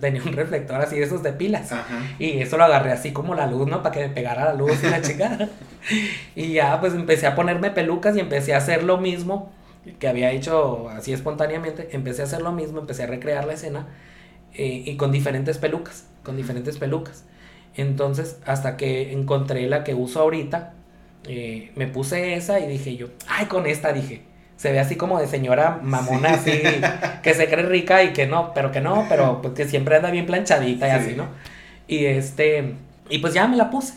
[0.00, 1.72] tenía un reflector así de esos de pilas.
[2.18, 3.82] Y eso lo agarré así como la luz, ¿no?
[3.82, 5.48] Para que me pegara la luz y la chingada.
[6.36, 9.52] y ya pues empecé a ponerme pelucas y empecé a hacer lo mismo
[9.98, 11.88] que había hecho así espontáneamente.
[11.92, 13.86] Empecé a hacer lo mismo, empecé a recrear la escena
[14.54, 17.24] eh, y con diferentes pelucas, con diferentes pelucas.
[17.76, 20.72] Entonces, hasta que encontré la que uso ahorita,
[21.24, 24.22] eh, me puse esa y dije yo, ay, con esta dije.
[24.56, 26.62] Se ve así como de señora mamona, así,
[27.22, 30.10] que se cree rica y que no, pero que no, pero pues que siempre anda
[30.10, 31.26] bien planchadita y así, ¿no?
[31.86, 32.74] Y este,
[33.10, 33.94] y pues ya me la puse.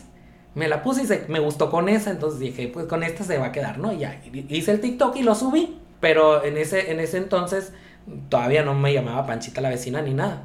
[0.54, 3.38] Me la puse y se, me gustó con esa, entonces dije, pues con esta se
[3.38, 3.92] va a quedar, ¿no?
[3.92, 7.72] Y ya hice el TikTok y lo subí, pero en ese, en ese entonces
[8.28, 10.42] todavía no me llamaba Panchita la vecina ni nada.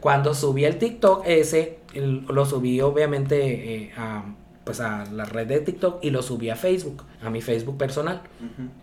[0.00, 4.24] Cuando subí el TikTok ese, lo subí obviamente eh, a,
[4.64, 8.22] pues a la red de TikTok y lo subí a Facebook, a mi Facebook personal.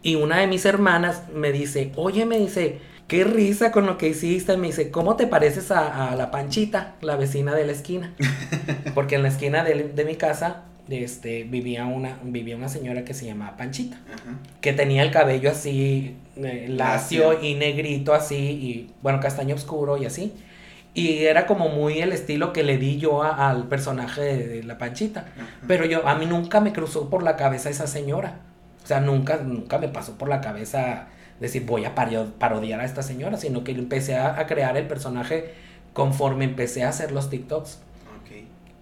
[0.03, 4.07] Y una de mis hermanas me dice, oye, me dice, qué risa con lo que
[4.07, 4.55] hiciste.
[4.57, 8.13] Me dice, ¿cómo te pareces a, la Panchita, la vecina de la esquina?
[8.95, 13.25] Porque en la esquina de, mi casa este, vivía, una, vivía una señora que se
[13.25, 13.97] llamaba Panchita,
[14.61, 20.05] que tenía el cabello así eh, lacio y negrito así, y bueno, castaño oscuro y
[20.05, 20.33] así.
[20.93, 25.25] Y era como muy el estilo que le di yo al personaje de, la Panchita.
[25.67, 28.39] Pero yo, a mí nunca me cruzó por la cabeza esa señora.
[28.83, 31.07] O sea, nunca, nunca me pasó por la cabeza
[31.39, 35.53] decir voy a parodiar a esta señora, sino que empecé a, crear el personaje
[35.93, 37.79] conforme empecé a hacer los TikToks.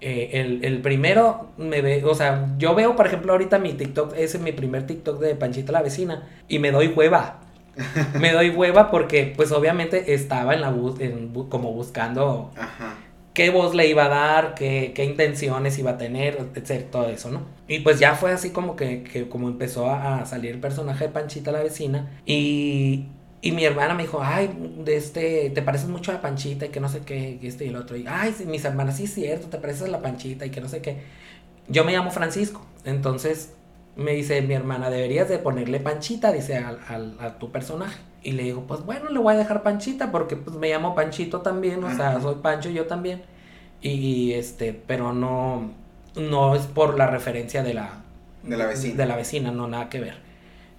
[0.01, 4.13] Eh, el, el, primero me ve, o sea, yo veo, por ejemplo, ahorita mi TikTok,
[4.13, 7.41] ese es mi primer TikTok de Panchita la vecina, y me doy hueva
[8.19, 12.51] me doy hueva porque pues obviamente estaba en la bus en como buscando
[13.33, 17.29] qué voz le iba a dar, qué, qué, intenciones iba a tener, etcétera, todo eso,
[17.29, 17.43] ¿no?
[17.69, 21.11] Y pues ya fue así como que, que como empezó a, salir el personaje de
[21.11, 23.05] Panchita la vecina y,
[23.41, 24.49] y mi hermana me dijo, ay,
[24.83, 27.69] de este, te pareces mucho a Panchita y que no sé qué, y este y
[27.69, 27.95] el otro.
[27.95, 30.67] Y, ay, mis hermanas, sí es cierto, te pareces a la Panchita y que no
[30.67, 30.97] sé qué.
[31.69, 33.53] Yo me llamo Francisco, entonces
[33.99, 37.99] me dice mi hermana, deberías de ponerle Panchita, dice, al, a tu personaje.
[38.23, 41.41] Y le digo, pues bueno, le voy a dejar Panchita porque pues me llamo Panchito
[41.41, 43.21] también, o sea, soy Pancho yo también.
[43.81, 45.71] Y este, pero no,
[46.15, 47.89] no es por la referencia de la...
[48.43, 48.95] De la vecina.
[48.95, 50.29] De la vecina, no, nada que ver.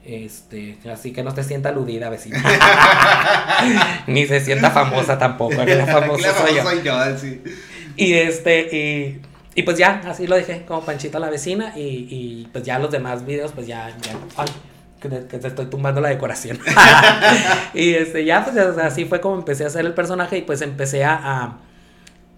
[0.05, 2.43] Este, así que no te sienta aludida, vecina.
[4.07, 5.62] Ni se sienta famosa tampoco.
[5.62, 6.62] La famosa, soy yo.
[6.62, 7.43] Soy yo sí.
[7.97, 9.21] Y este, y
[9.61, 11.75] y pues ya, así lo dejé, como Panchita la vecina.
[11.77, 14.49] Y, y pues ya los demás videos, pues ya, ya ay,
[14.99, 16.59] que, te, estoy tumbando la decoración.
[17.75, 20.39] y este, ya, pues así fue como empecé a hacer el personaje.
[20.39, 21.59] Y pues empecé a.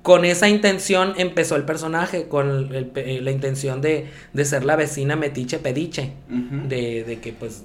[0.03, 5.15] con esa intención empezó el personaje, con eh, la intención de, de, ser la vecina
[5.15, 6.15] metiche pediche.
[6.29, 7.63] de, de, que pues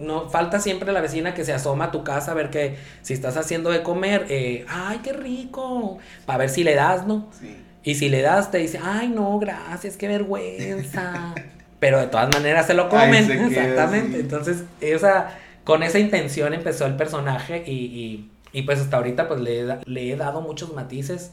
[0.00, 3.14] no falta siempre la vecina que se asoma a tu casa a ver que si
[3.14, 7.30] estás haciendo de comer, eh, ay, qué rico, para ver si le das, ¿no?
[7.40, 7.56] Sí.
[7.84, 11.34] Y si le das, te dice, ay, no, gracias, qué vergüenza.
[11.80, 13.28] Pero de todas maneras se lo comen.
[13.30, 14.20] Exactamente.
[14.20, 19.78] Entonces, esa, con esa intención empezó el personaje y, y, pues hasta ahorita pues le,
[19.84, 21.32] le he dado muchos matices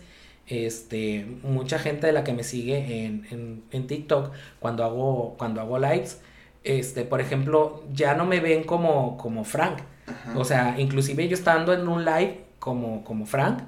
[0.49, 5.77] este, mucha gente de la que me sigue en, en, TikTok cuando hago, cuando hago
[5.77, 6.19] lives,
[6.63, 9.79] este, por ejemplo, ya no me ven como, como Frank.
[10.35, 13.59] O sea, inclusive yo estando en un live como, como Frank,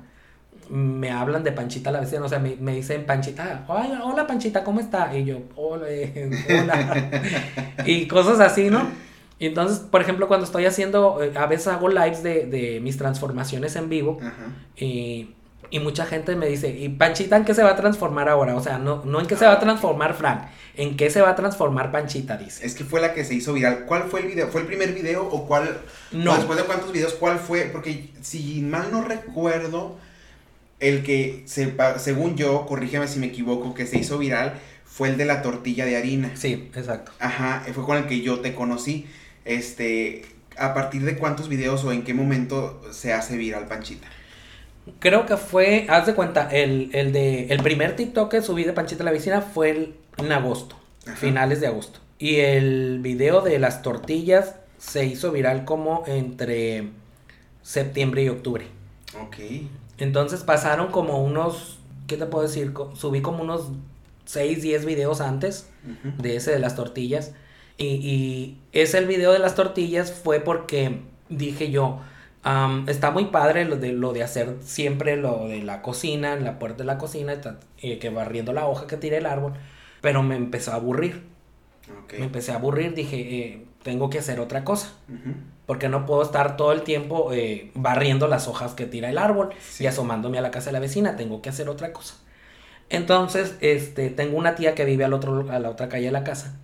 [0.72, 4.80] me hablan de Panchita la vecina, o sea, me, dicen Panchita, hola, hola Panchita, ¿cómo
[4.80, 5.15] está?
[5.15, 5.88] Y yo, hola,
[6.49, 7.11] hola.
[7.86, 8.88] y cosas así, ¿no?
[9.38, 12.97] Y entonces, por ejemplo, cuando estoy haciendo, eh, a veces hago lives de, de mis
[12.97, 14.19] transformaciones en vivo,
[14.76, 15.36] y
[15.72, 18.55] y mucha gente me dice, ¿y Panchita en qué se va a transformar ahora?
[18.55, 20.43] O sea, no, no en qué se va a transformar Frank,
[20.76, 22.36] ¿en qué se va a transformar Panchita?
[22.36, 22.65] Dice.
[22.65, 23.86] Es que fue la que se hizo viral.
[23.86, 24.49] ¿Cuál fue el video?
[24.49, 25.80] ¿Fue el primer video o cuál?
[26.11, 26.36] No.
[26.36, 27.69] después de cuántos videos, ¿cuál fue?
[27.72, 29.97] Porque si mal no recuerdo,
[30.82, 35.17] el que, se, según yo, corrígeme si me equivoco, que se hizo viral fue el
[35.17, 36.32] de la tortilla de harina.
[36.36, 37.13] Sí, exacto.
[37.19, 39.07] Ajá, fue con el que yo te conocí.
[39.45, 40.25] Este,
[40.57, 44.07] ¿a partir de cuántos videos o en qué momento se hace viral Panchita?
[44.99, 48.73] Creo que fue, haz de cuenta, el, el, de, el primer TikTok que subí de
[48.73, 50.75] Panchita la Vecina fue en agosto,
[51.15, 51.99] finales de agosto.
[52.17, 56.89] Y el video de las tortillas se hizo viral como entre
[57.61, 58.65] septiembre y octubre.
[59.21, 59.38] Ok.
[60.02, 61.78] Entonces pasaron como unos,
[62.08, 62.74] ¿qué te puedo decir?
[62.95, 63.70] Subí como unos
[64.26, 65.70] 6, 10 videos antes
[66.18, 67.34] de ese de las tortillas.
[67.78, 71.99] Y, y ese el video de las tortillas fue porque dije yo,
[72.88, 76.58] está muy padre lo de, lo de hacer siempre lo de la cocina, en la
[76.58, 77.39] puerta de la cocina,
[77.78, 79.54] eh, que barriendo la hoja que tire el árbol,
[80.02, 81.30] pero me empezó a aburrir.
[82.18, 84.93] Me empecé a aburrir, dije, eh, tengo que hacer otra cosa.
[85.66, 89.49] Porque no puedo estar todo el tiempo eh, barriendo las hojas que tira el árbol
[89.80, 92.16] y asomándome a la casa de la vecina, tengo que hacer otra cosa.
[92.89, 96.24] Entonces, este, tengo una tía que vive al otro, a la otra calle de la
[96.26, 96.57] casa.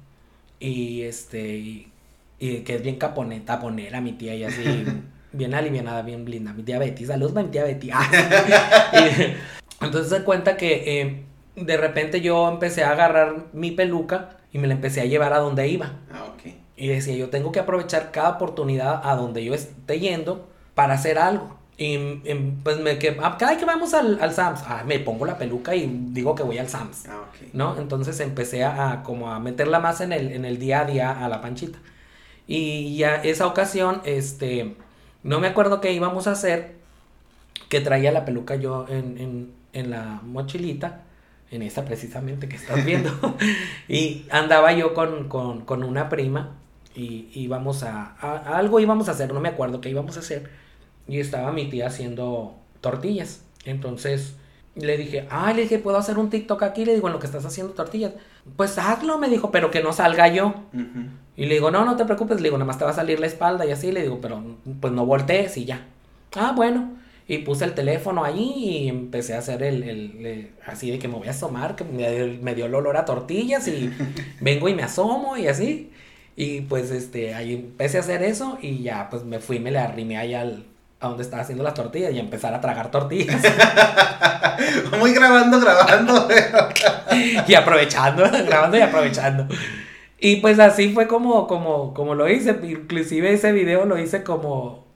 [0.60, 1.92] Y este, y,
[2.40, 4.86] que es bien caponeta, ponera mi tía y así.
[5.32, 6.54] bien alivianada, bien blinda.
[6.54, 7.92] Mi tía Betty, saludos mi tía Betty.
[9.82, 11.24] entonces se cuenta que eh,
[11.56, 15.40] de repente yo empecé a agarrar mi peluca y me la empecé a llevar a
[15.40, 15.94] donde iba.
[16.12, 16.54] Ah, ok.
[16.78, 21.18] Y decía, yo tengo que aprovechar cada oportunidad a donde yo esté yendo para hacer
[21.18, 21.58] algo.
[21.78, 21.98] Y,
[22.64, 25.38] pues me que ah, cada vez que vamos al, al Sams, ah, me pongo la
[25.38, 27.08] peluca y digo que voy al Sams.
[27.08, 27.50] Ah, okay.
[27.54, 27.78] ¿No?
[27.78, 31.28] Entonces empecé a, como a meterla más en el, en el día a día a
[31.30, 31.80] la panchita.
[32.48, 34.76] Y ya esa ocasión, este,
[35.24, 36.76] no me acuerdo qué íbamos a hacer,
[37.70, 41.02] que traía la peluca yo en, la mochilita,
[41.52, 43.12] en esa precisamente que estás viendo,
[43.88, 46.56] y andaba yo con, una prima
[46.98, 48.16] y íbamos a,
[48.58, 50.50] algo íbamos a hacer, no me acuerdo qué íbamos a hacer,
[51.08, 53.44] y estaba mi tía haciendo tortillas.
[53.66, 54.36] Entonces
[54.76, 56.86] le dije, ah, le dije, ¿puedo hacer un TikTok aquí?
[56.86, 58.14] Le digo, en lo que estás haciendo tortillas.
[58.56, 60.54] Pues hazlo, me dijo, pero que no salga yo.
[61.36, 63.20] Y le digo, no, no te preocupes, le digo, nada más te va a salir
[63.20, 64.42] la espalda y así, le digo, pero
[64.80, 65.86] pues no voltees y ya.
[66.36, 66.96] Ah, bueno.
[67.28, 71.16] Y puse el teléfono ahí y empecé a hacer el, el, así de que me
[71.16, 73.92] voy a asomar, que me, dio el olor a tortillas y
[74.42, 75.92] vengo y me asomo y así.
[76.40, 79.80] Y pues este, ahí empecé a hacer eso y ya pues me fui, me le
[79.80, 80.66] arrimé ahí al,
[81.00, 83.42] a donde estaba haciendo las tortillas y empezar a tragar tortillas.
[85.00, 86.28] Muy grabando, grabando.
[87.48, 89.48] y aprovechando, grabando y aprovechando.
[90.20, 92.56] Y pues así fue como, como, como lo hice.
[92.64, 94.87] Inclusive ese video lo hice como,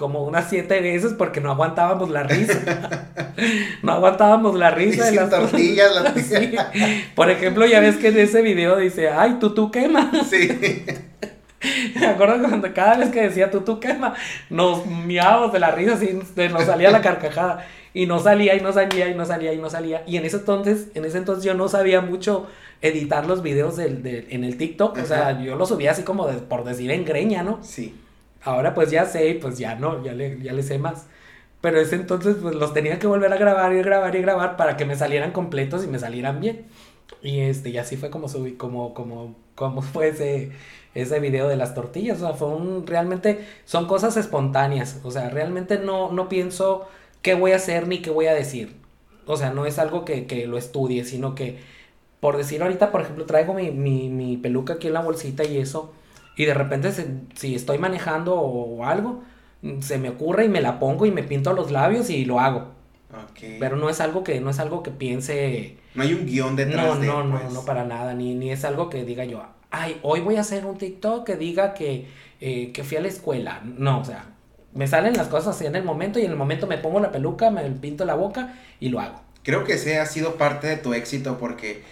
[0.00, 3.06] como unas siete veces porque no aguantábamos la risa.
[3.82, 5.92] no aguantábamos la risa de las tortillas.
[7.14, 10.10] Por ejemplo, ya ves que en ese video dice, ay, tú tú quema.
[10.30, 10.86] Sí.
[11.96, 14.14] Me acuerdo cuando cada vez que decía tú tú quema,
[14.48, 16.18] nos miábamos de la risa, así
[16.50, 17.66] nos salía la carcajada.
[17.92, 20.02] Y no salía, y no salía, y no salía, y no salía.
[20.06, 22.46] Y en ese entonces, en ese entonces yo no sabía mucho
[22.80, 24.96] editar los videos del, en el TikTok.
[24.96, 27.58] O sea, yo lo subía así como por decir en greña, ¿no?
[27.60, 27.94] Sí.
[28.42, 31.06] Ahora pues ya sé, pues ya no, ya le, ya le sé más.
[31.60, 34.76] Pero ese entonces pues los tenía que volver a grabar y grabar y grabar para
[34.76, 36.66] que me salieran completos y me salieran bien.
[37.22, 40.52] Y este, y así fue como subí, como, como, como fue ese,
[40.94, 42.22] ese video de las tortillas.
[42.22, 45.00] O sea, fue un, realmente, son cosas espontáneas.
[45.04, 46.88] O sea, realmente no, no pienso
[47.22, 48.76] qué voy a hacer ni qué voy a decir.
[49.26, 51.58] O sea, no es algo que, que lo estudie, sino que
[52.20, 55.58] por decir ahorita, por ejemplo, traigo mi, mi, mi peluca aquí en la bolsita y
[55.58, 55.92] eso,
[56.40, 56.90] y de repente
[57.34, 59.22] si estoy manejando o algo,
[59.80, 62.68] se me ocurre y me la pongo y me pinto los labios y lo hago.
[63.58, 65.76] Pero no es algo que no es algo que piense.
[65.94, 67.52] No hay un guion detrás no, No, no, pues.
[67.52, 68.14] no para nada.
[68.14, 71.36] Ni, ni es algo que diga yo, ay, hoy voy a hacer un TikTok que
[71.36, 72.06] diga que
[72.40, 73.60] eh, que fui a la escuela.
[73.62, 74.24] No, o sea,
[74.72, 77.12] me salen las cosas así en el momento y en el momento me pongo la
[77.12, 79.20] peluca, me pinto la boca y lo hago.
[79.42, 81.82] Creo que ese ha sido parte de tu éxito porque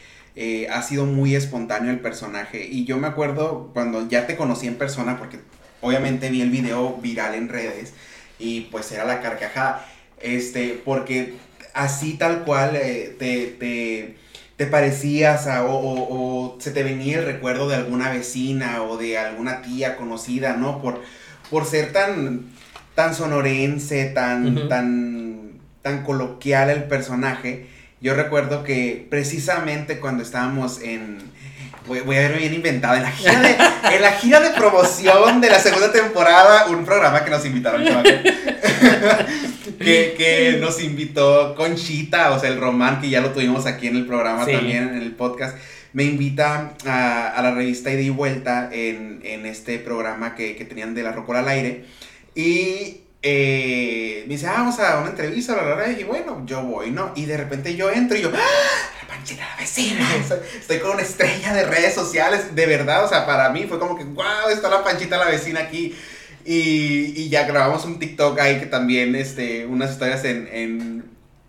[0.41, 2.65] eh, ha sido muy espontáneo el personaje.
[2.65, 5.41] Y yo me acuerdo cuando ya te conocí en persona, porque
[5.81, 7.93] obviamente vi el video viral en redes
[8.39, 9.85] y pues era la carcajada.
[10.21, 11.35] Este, porque
[11.75, 14.15] así tal cual eh, te,
[14.57, 19.63] te, parecías o, o, se te venía el recuerdo de alguna vecina o de alguna
[19.63, 20.81] tía conocida, ¿no?
[20.81, 21.03] Por,
[21.51, 22.45] por ser tan,
[22.95, 27.67] tan sonorense, tan, tan, tan coloquial el personaje.
[28.01, 31.19] Yo recuerdo que precisamente cuando estábamos en,
[31.87, 33.57] voy, a haberme bien inventado, en la, gira de,
[33.97, 37.83] en la gira de promoción de la segunda temporada, un programa que nos invitaron,
[39.79, 43.97] que, que nos invitó Conchita, o sea, el Román, que ya lo tuvimos aquí en
[43.97, 45.57] el programa también, en el podcast.
[45.93, 50.65] Me invita a, a, la revista Ida y Vuelta en, en este programa que, que,
[50.67, 51.85] tenían de la Rocola al aire.
[52.35, 56.91] Y eh, me dice, ah, vamos a una entrevista, la verdad, y bueno, yo voy,
[56.91, 57.13] ¿no?
[57.15, 58.91] Y de repente yo entro y yo, ¡Ah!
[59.03, 60.09] la panchita la vecina,
[60.59, 63.99] estoy con una estrella de redes sociales, de verdad, o sea, para mí fue como
[63.99, 65.95] que, wow, está la panchita la vecina aquí.
[66.47, 71.05] Y, y ya grabamos un TikTok ahí que también, este, unas historias en, en,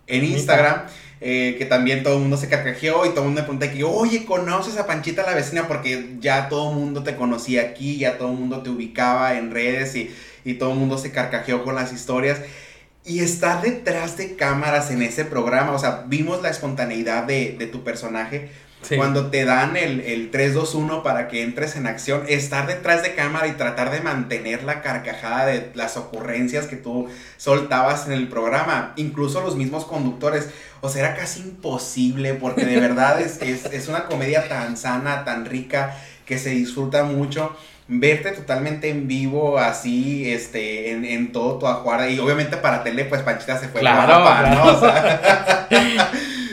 [0.06, 0.82] en Instagram.
[1.22, 3.84] Eh, que también todo el mundo se carcajeó y todo el mundo me pregunta que,
[3.84, 5.68] oye, ¿conoces a Panchita la vecina?
[5.68, 9.50] Porque ya todo el mundo te conocía aquí, ya todo el mundo te ubicaba en
[9.50, 10.10] redes y,
[10.44, 12.40] y todo el mundo se carcajeó con las historias.
[13.04, 17.66] Y estar detrás de cámaras en ese programa, o sea, vimos la espontaneidad de, de
[17.66, 18.50] tu personaje,
[18.96, 23.46] cuando te dan el, el 3-2-1 para que entres en acción, estar detrás de cámara
[23.46, 28.94] y tratar de mantener la carcajada de las ocurrencias que tú soltabas en el programa,
[28.96, 30.48] incluso los mismos conductores,
[30.80, 35.24] o sea, era casi imposible porque de verdad es, es, es una comedia tan sana,
[35.24, 37.54] tan rica, que se disfruta mucho
[37.92, 42.08] verte totalmente en vivo, así, este, en, en todo tu ajuar.
[42.08, 44.20] Y obviamente para tele, pues Panchita se fue claro,
[44.54, 44.76] ¿no?
[44.76, 45.68] O sea,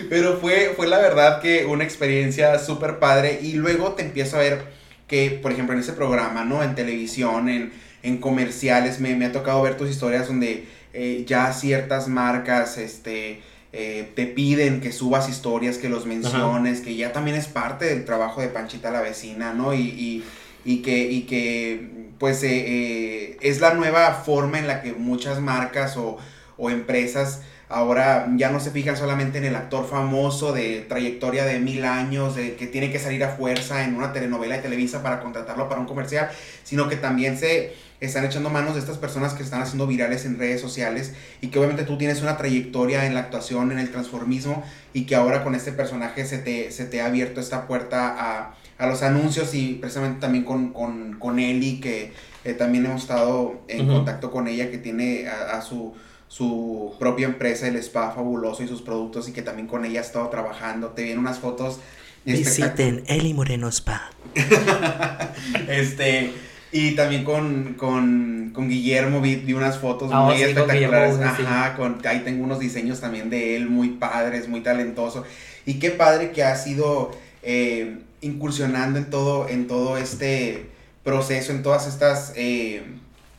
[0.09, 3.39] Pero fue, fue la verdad que una experiencia súper padre.
[3.41, 4.65] Y luego te empiezo a ver
[5.07, 6.63] que, por ejemplo, en ese programa, ¿no?
[6.63, 7.71] En televisión, en,
[8.01, 13.41] en comerciales, me, me, ha tocado ver tus historias donde eh, ya ciertas marcas, este...
[13.73, 16.85] Eh, te piden que subas historias, que los menciones, Ajá.
[16.85, 19.73] que ya también es parte del trabajo de Panchita la vecina, ¿no?
[19.73, 20.23] Y, y,
[20.67, 25.39] y que, y que pues eh, eh, es la nueva forma en la que muchas
[25.39, 26.17] marcas o,
[26.57, 31.59] o empresas Ahora ya no se fijan solamente en el actor famoso de trayectoria de
[31.59, 35.19] mil años, de que tiene que salir a fuerza en una telenovela de Televisa para
[35.19, 36.29] contratarlo para un comercial,
[36.63, 40.39] sino que también se están echando manos de estas personas que están haciendo virales en
[40.39, 44.63] redes sociales y que obviamente tú tienes una trayectoria en la actuación, en el transformismo
[44.93, 48.55] y que ahora con este personaje se te, se te ha abierto esta puerta a,
[48.77, 52.13] a los anuncios y precisamente también con, con, con Eli, que
[52.43, 53.95] eh, también hemos estado en uh -huh.
[53.95, 55.95] contacto con ella, que tiene a, a su
[56.27, 60.03] su propia empresa, el Spa Fabuloso y sus productos y que también con ella ha
[60.03, 60.89] estado trabajando.
[60.89, 61.79] Te vienen unas fotos.
[62.25, 64.11] Visiten Eli Moreno Spa.
[65.69, 66.33] este,
[66.73, 71.15] y también con, con, con Guillermo vi, vi, unas fotos oh, muy sí, espectaculares.
[71.15, 75.23] Con Ajá, con, ahí tengo unos diseños también de él, muy padres, muy talentoso.
[75.65, 77.11] Y qué padre que ha sido
[77.43, 80.69] eh, incursionando en todo, en todo este
[81.03, 82.33] proceso, en todas estas...
[82.35, 82.83] Eh,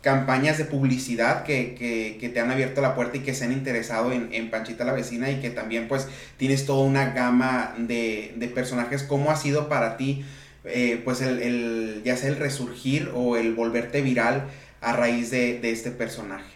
[0.01, 3.53] campañas de publicidad que, que, que, te han abierto la puerta y que se han
[3.53, 8.33] interesado en, en, Panchita la vecina y que también pues tienes toda una gama de,
[8.37, 9.03] de personajes.
[9.03, 10.25] ¿Cómo ha sido para ti
[10.65, 14.47] eh, pues el, el, ya sea el resurgir o el volverte viral
[14.81, 16.55] a raíz de, de, este personaje?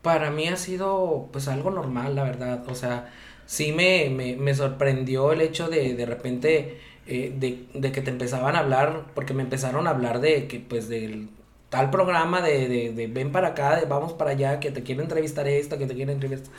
[0.00, 2.62] Para mí ha sido pues algo normal, la verdad.
[2.68, 3.12] O sea,
[3.44, 6.91] sí me, me, me sorprendió el hecho de de repente...
[7.06, 10.60] Eh, de, de que te empezaban a hablar, porque me empezaron a hablar de que
[10.60, 11.30] pues del
[11.68, 15.02] tal programa de, de, de, ven para acá, de vamos para allá, que te quiero
[15.02, 16.52] entrevistar esto, que te quiero entrevistar.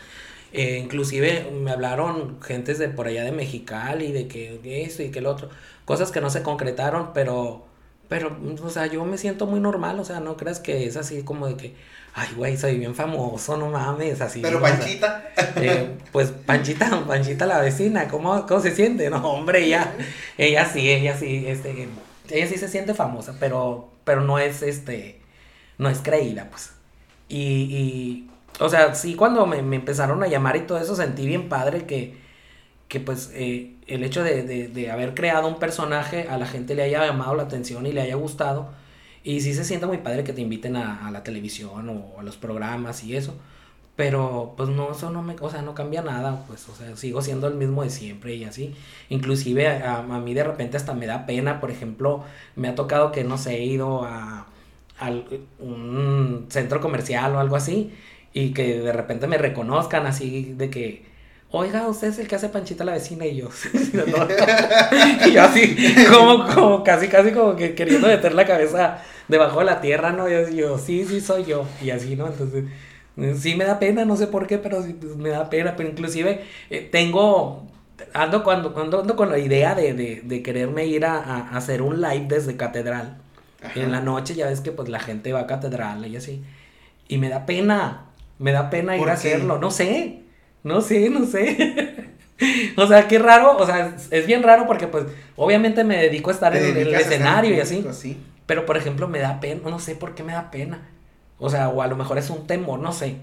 [0.51, 5.19] Eh, inclusive me hablaron gentes de por allá de Mexicali, de que esto y que
[5.19, 5.49] el otro,
[5.85, 7.65] cosas que no se concretaron, pero,
[8.09, 11.23] pero, o sea, yo me siento muy normal, o sea, no creas que es así
[11.23, 11.75] como de que,
[12.13, 14.41] ay, güey, soy bien famoso, no mames, así.
[14.41, 15.29] Pero Panchita.
[15.35, 19.09] O sea, eh, pues Panchita, Panchita la vecina, ¿cómo, ¿cómo se siente?
[19.09, 19.93] No, hombre, ella,
[20.37, 21.89] ella sí, ella sí, este,
[22.29, 25.21] ella sí se siente famosa, pero pero no es este,
[25.77, 26.71] no es creída, pues.
[27.29, 31.25] Y, y o sea, sí cuando me, me, empezaron a llamar y todo eso sentí
[31.25, 32.17] bien padre que,
[32.87, 36.75] que pues eh, el hecho de, de, de, haber creado un personaje a la gente
[36.75, 38.71] le haya llamado la atención y le haya gustado.
[39.23, 42.23] Y sí se siente muy padre que te inviten a, a la televisión o a
[42.23, 43.35] los programas y eso.
[43.95, 47.21] Pero pues no, eso no me, o sea, no cambia nada, pues, o sea, sigo
[47.21, 48.75] siendo el mismo de siempre y así.
[49.09, 52.23] Inclusive a, a mí de repente hasta me da pena, por ejemplo,
[52.55, 54.47] me ha tocado que, no sé, he ido a,
[54.99, 55.25] al,
[55.59, 57.93] un centro comercial o algo así
[58.33, 61.05] y que de repente me reconozcan así de que,
[61.55, 63.49] oiga, usted es el que hace Panchita la vecina y yo,
[65.25, 69.65] y yo así, como, como casi, casi como que queriendo meter la cabeza debajo de
[69.65, 70.27] la tierra, ¿no?
[70.27, 72.27] Y yo, sí, sí, soy yo, y así, ¿no?
[72.27, 72.65] Entonces,
[73.39, 75.89] sí me da pena, no sé por qué, pero sí, pues, me da pena, pero
[75.89, 77.67] inclusive eh, tengo,
[78.13, 81.83] ando, cuando, cuando ando con la idea de, de, de quererme ir a, a, hacer
[81.83, 83.17] un live desde catedral.
[83.75, 86.43] En la noche ya ves que pues la gente va a catedral y así.
[87.07, 90.22] Y me da pena, me da pena ir a hacerlo, no sé,
[90.63, 92.09] no sé, no sé.
[92.77, 95.05] o sea, qué raro, o sea, es bien raro porque pues
[95.35, 98.17] obviamente me dedico a estar en, el escenario y así.
[98.45, 100.89] Pero por ejemplo me da pena, no sé por qué me da pena.
[101.39, 103.17] O sea, o a lo mejor es un temor, no sé.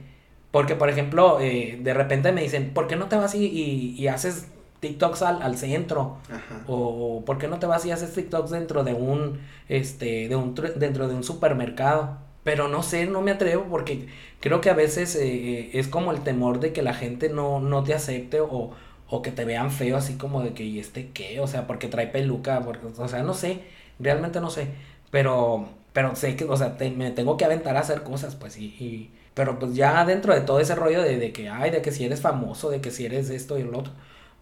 [0.50, 4.08] Porque por ejemplo, eh, de repente me dicen, ¿por qué no te vas y, y,
[4.08, 4.46] haces
[4.80, 6.18] TikToks al, al centro?
[6.66, 10.54] O ¿por qué no te vas y haces TikToks dentro de un, este, de un,
[10.76, 12.18] dentro de un supermercado?
[12.44, 14.08] Pero no sé, no me atrevo porque
[14.40, 15.26] creo que a veces eh,
[15.60, 18.70] eh, es como el temor de que la gente no, no te acepte o,
[19.08, 21.40] o que te vean feo así como de que, ¿y este qué?
[21.40, 23.62] O sea, porque trae peluca, porque, o sea, no sé,
[23.98, 24.68] realmente no sé,
[25.10, 28.66] pero, pero sé que, o sea, me tengo que aventar a hacer cosas, pues, y,
[28.66, 31.92] y, pero pues ya dentro de todo ese rollo de, de que, ay, de que
[31.92, 33.92] si eres famoso, de que si eres esto y lo otro,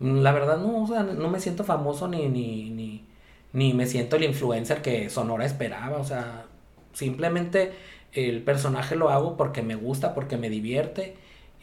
[0.00, 3.04] mm, la verdad no, o sea, no me siento famoso ni, ni, ni,
[3.52, 6.46] ni me siento el influencer que Sonora esperaba, o sea,
[6.98, 7.72] simplemente
[8.12, 11.14] el personaje lo hago porque me gusta, porque me divierte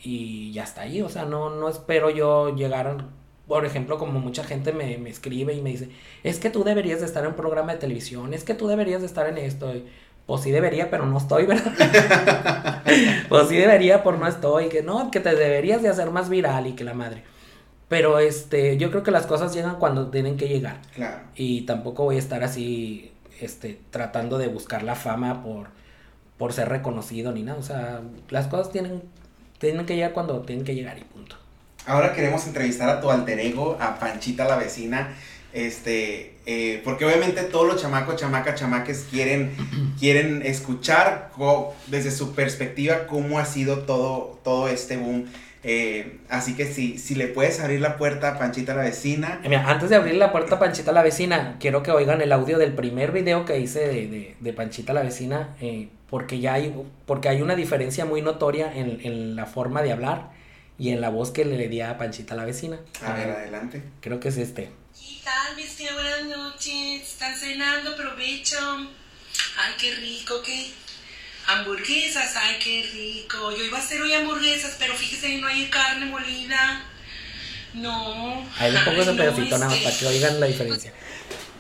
[0.02, 3.06] y ya está ahí, o sea, no, no espero yo llegar,
[3.48, 5.90] por ejemplo, como mucha gente me, me escribe y me dice,
[6.24, 9.02] es que tú deberías de estar en un programa de televisión, es que tú deberías
[9.02, 9.74] de estar en esto.
[10.26, 11.72] Pues sí debería, pero no estoy, ¿verdad?
[13.30, 14.70] pues sí debería, por no estoy.
[14.70, 17.24] Que no, que te deberías de hacer más viral y que la madre.
[17.90, 20.82] Pero este, yo creo que las cosas llegan cuando tienen que llegar.
[20.96, 21.20] Claro.
[21.36, 25.68] Y tampoco voy a estar así, este, tratando de buscar la fama por,
[26.38, 27.60] por ser reconocido ni nada.
[27.60, 29.04] O sea, las cosas tienen,
[29.60, 31.36] tienen que llegar cuando tienen que llegar y punto.
[31.86, 35.14] Ahora queremos entrevistar a tu alter ego, a Panchita la vecina.
[35.54, 39.56] Este, eh, porque obviamente todos los chamacos, chamacas, chamaques quieren,
[40.00, 41.32] quieren escuchar
[41.88, 45.28] desde su perspectiva cómo ha sido todo, todo este boom
[45.68, 49.42] eh, así que si, si le puedes abrir la puerta a Panchita la vecina.
[49.44, 52.32] Eh, mira, antes de abrir la puerta a Panchita la vecina, quiero que oigan el
[52.32, 56.72] audio del primer video que hice de, de, Panchita la vecina, eh, porque ya hay,
[57.08, 60.30] porque hay una diferencia muy notoria en, en, la forma de hablar
[60.78, 62.80] y en la voz que le di a Panchita la vecina.
[63.04, 63.82] A ver, adelante.
[64.02, 64.70] Creo que es este.
[64.94, 67.02] ¿Qué tal, mis Buenas noches.
[67.02, 68.58] Están cenando, provecho.
[69.58, 70.72] Ay, qué rico, qué
[71.48, 73.52] Hamburguesas, ay, qué rico.
[73.52, 76.86] Yo iba a hacer hoy hamburguesas, pero fíjese que no hay carne molida.
[77.74, 78.44] No.
[78.58, 80.94] Ahí le pongo ese pedacito nada más para que oigan la diferencia.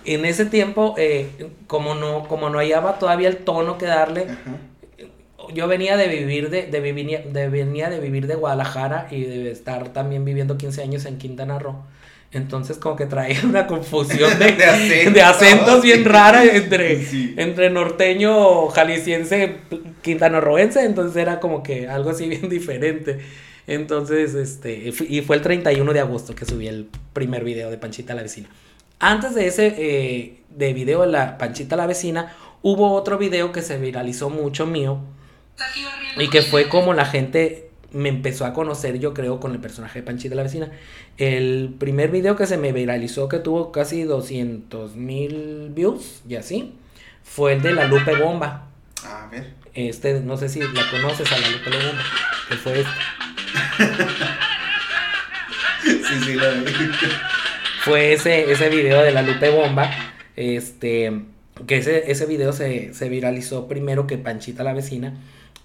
[0.05, 4.27] En ese tiempo, eh, como no, como no hallaba todavía el tono que darle,
[5.53, 9.51] yo venía de vivir de, de, vivir, de, venía de vivir de Guadalajara y de
[9.51, 11.83] estar también viviendo 15 años en Quintana Roo.
[12.35, 14.51] Entonces como que trae una confusión de,
[15.11, 17.01] de, acentos, bien rara entre,
[17.41, 19.55] entre norteño, jalisciense,
[20.01, 23.19] quintanarroense, entonces era como que algo así bien diferente.
[23.67, 28.13] Entonces, este, y fue el 31 de agosto que subí el primer video de Panchita
[28.13, 28.49] la vecina.
[28.99, 33.61] Antes de ese eh, de video de la Panchita la vecina, hubo otro video que
[33.61, 34.99] se viralizó mucho mío
[36.17, 37.64] y que fue como la gente
[37.95, 40.69] me empezó a conocer, yo creo, con el personaje de Panchita la vecina.
[41.17, 46.73] El primer video que se me viralizó, que tuvo casi 200 mil views y así,
[47.23, 48.67] fue el de la Lupe Bomba.
[49.05, 49.53] A ver.
[49.73, 52.03] Este, no sé si la conoces a la Lupe Bomba,
[52.49, 52.91] que fue este.
[56.05, 56.71] sí, sí, lo vi.
[57.79, 59.89] Fue ese, ese video de la Lupe Bomba,
[60.35, 61.21] este,
[61.65, 65.13] que ese, ese video se, se viralizó primero que Panchita la vecina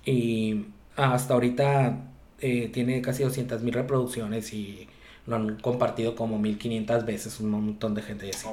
[0.04, 0.66] y
[0.96, 2.06] hasta ahorita
[2.40, 4.88] eh, tiene casi 200 mil reproducciones y
[5.26, 8.46] lo han compartido como 1500 veces un montón de gente así.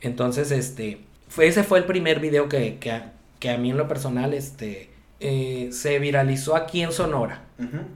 [0.00, 3.00] Entonces, este, fue, ese fue el primer video que, que,
[3.38, 7.44] que a mí en lo personal, este, eh, se viralizó aquí en Sonora.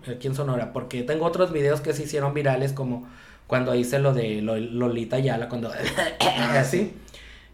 [0.09, 3.09] Aquí en Sonora, porque tengo otros videos que se hicieron virales como
[3.49, 5.73] cuando hice lo de Lolita Yala, cuando
[6.21, 6.93] ah, así,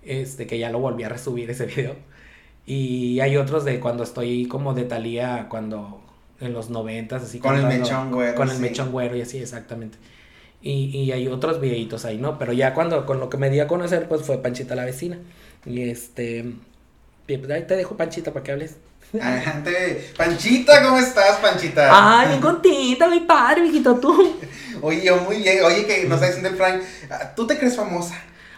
[0.03, 1.97] este, que ya lo volví a resubir ese video.
[2.67, 6.02] Y hay otros de cuando estoy como de Talía, cuando
[6.43, 8.35] en los noventas, así con el mechón güero.
[8.35, 9.99] Con el mechón güero y así, exactamente.
[10.61, 12.39] Y, y hay otros videitos ahí, ¿no?
[12.39, 15.19] Pero ya cuando, con lo que me di a conocer, pues fue Panchita la vecina.
[15.65, 16.53] Y este,
[17.27, 18.77] pues ahí te dejo Panchita para que hables.
[19.21, 20.13] Adelante.
[20.17, 21.89] Panchita, ¿cómo estás, Panchita?
[21.91, 24.37] Ay, bien contenta, mi padre, mijito, tú.
[24.81, 25.65] Oye, yo muy bien.
[25.65, 28.15] Oye, que nos está diciendo el Frank, ah, ¿tú te crees famosa?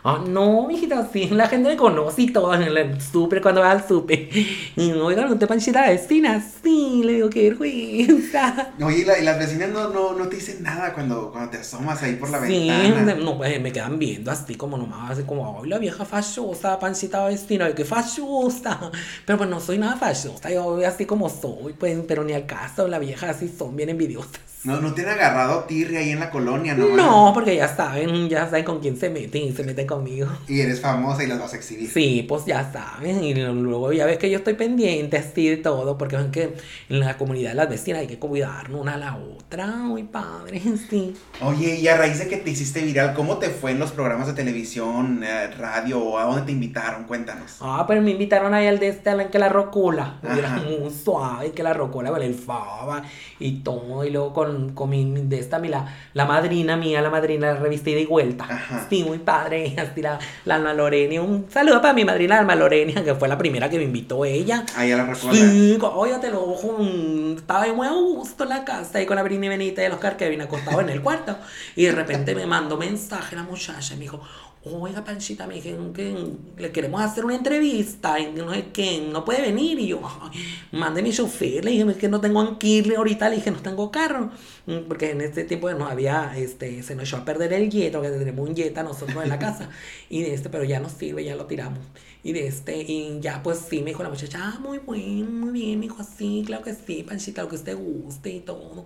[0.06, 3.70] Ah, no, mijita, sí, la gente me conoce y todo en el súper, cuando va
[3.70, 4.28] al súper.
[4.76, 6.44] Y no, oiga, ¿no te panchita vecina?
[6.62, 8.74] Sí, le digo, qué vergüenza.
[8.82, 11.56] Oye, y, la- y las vecinas no, no, no te dicen nada cuando, cuando te
[11.58, 13.14] asomas ahí por la Sí, ventana.
[13.14, 17.24] no, pues, me quedan viendo así como nomás, así como, ay, la vieja fachosa, pancita
[17.24, 18.90] vecina, qué fachosa.
[19.24, 22.44] Pero pues no soy nada fachosa, yo voy así como soy, pues, pero ni al
[22.44, 24.32] caso, la vieja así son bien envidiosas.
[24.64, 26.86] No, no te han agarrado tirri ahí en la colonia, ¿no?
[26.96, 30.28] No, porque ya saben, ya saben con quién se meten y se meten conmigo.
[30.48, 31.90] Y eres famosa y las vas a exhibir.
[31.90, 35.96] Sí, pues ya saben, y luego ya ves que yo estoy pendiente así de todo,
[35.96, 36.54] porque ven que
[36.88, 40.60] en la comunidad de las vecinas hay que cuidarnos una a la otra, muy padre,
[40.90, 41.14] sí.
[41.40, 44.26] Oye, y a raíz de que te hiciste viral, ¿cómo te fue en los programas
[44.26, 47.04] de televisión, eh, radio o a dónde te invitaron?
[47.04, 47.56] Cuéntanos.
[47.60, 50.18] Ah, pero me invitaron ahí al de este, al que la rocula.
[50.22, 50.38] Ajá.
[50.38, 53.02] Era muy suave, que la rocula con el fava
[53.38, 54.04] y todo.
[54.04, 57.60] Y luego con, con mi, de esta, mi, la, la madrina mía, la madrina de
[57.60, 58.44] revista Ida y Vuelta.
[58.48, 58.86] Ajá.
[58.88, 59.74] Sí, muy padre.
[59.84, 61.22] Así la, la Alma Lorenia.
[61.22, 64.64] Un saludo para mi madrina Alma Lorenia, que fue la primera que me invitó ella.
[64.76, 65.38] Ahí a la recuerda.
[65.38, 66.76] Sí, cállate el ojo.
[66.78, 69.92] mm, Estaba muy a gusto en la casa ahí con la Brini Benita y el
[69.92, 71.36] Oscar Kevin acostado en el cuarto.
[71.76, 74.20] Y de repente me mandó mensaje la muchacha y me dijo,
[74.64, 76.16] oiga Panchita, me dijeron que
[76.56, 79.78] le queremos hacer una entrevista y no sé qué, no puede venir.
[79.78, 80.40] Y yo, "Ay,
[80.72, 83.60] mande mi chofer, le dije, es que no tengo en irle ahorita, le dije, no
[83.60, 84.30] tengo carro.
[84.66, 88.00] Mm, Porque en este tiempo no había, este, se nos echó a perder el Jetta,
[88.00, 89.68] que tenemos un Jetta nosotros en la casa.
[90.08, 91.80] Y de este, pero ya no sirve, ya lo tiramos.
[92.22, 95.50] Y de este, y ya pues sí, me dijo la muchacha, ah, muy bien, muy
[95.52, 98.84] bien, me dijo así, claro que sí, Panchita, lo que usted guste y todo.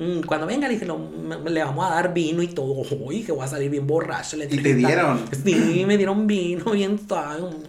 [0.00, 2.82] Mm, Cuando venga, le dije, "Lo- me- le vamos a dar vino y todo.
[3.02, 4.38] Uy, que voy a salir bien borracho.
[4.38, 4.88] la ¿Y te entrevista".
[4.88, 5.20] dieron?
[5.44, 6.98] Sí, me dieron vino bien.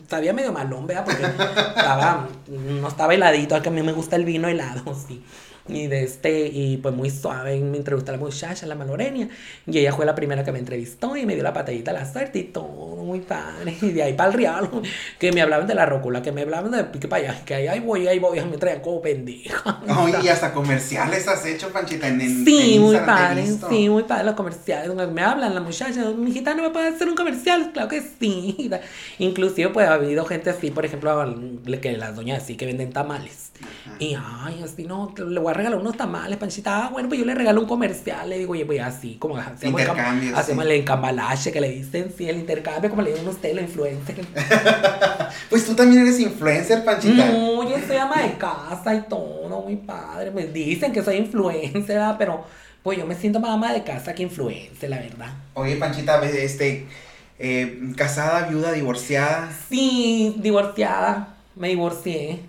[0.07, 1.03] Sabía medio malón, ¿verdad?
[1.03, 5.21] Porque estaba, no estaba heladito, que a mí me gusta el vino helado, sí.
[5.67, 9.29] Y de este, y pues muy suave, me entrevistó a la muchacha, la malorenia.
[9.67, 12.11] Y ella fue la primera que me entrevistó y me dio la patadita a la
[12.11, 13.77] suerte y todo, muy padre.
[13.81, 14.69] Y de ahí para el real,
[15.19, 17.79] que me hablaban de la rócula, que me hablaban de pique para allá, que ahí,
[17.79, 19.81] voy, ahí voy, me traían como pendeja.
[20.03, 24.03] Oye, y hasta comerciales has hecho, Panchita, en, en Sí, en muy padre, sí, muy
[24.03, 24.91] padre los comerciales.
[25.11, 28.69] Me hablan la muchacha, mi hijita no me puede hacer un comercial, claro que sí.
[29.19, 31.35] Inclusive pues ha habido gente así, por ejemplo,
[31.81, 33.51] que las doñas así que venden tamales.
[33.61, 33.95] Ajá.
[33.99, 36.85] Y ay, así no, le voy regalar unos tamales, panchita.
[36.85, 39.81] Ah, bueno, pues yo le regalo un comercial, le digo, oye, pues así, como hacemos
[39.81, 40.71] Intercambio, hacemos sí.
[40.71, 44.27] el encambalache que le dicen, sí, el intercambio, como le dicen ustedes, los influencers.
[45.49, 47.25] Pues tú también eres influencer, Panchita.
[47.25, 50.31] No, yo soy ama de casa y todo, muy padre.
[50.31, 52.15] Me dicen que soy influencer, ¿verdad?
[52.17, 52.45] pero
[52.83, 55.33] pues yo me siento más ama de casa que influencer, la verdad.
[55.53, 56.85] Oye, Panchita, este,
[57.39, 62.39] eh, casada, viuda, divorciada, Sí, divorciada, me divorcié.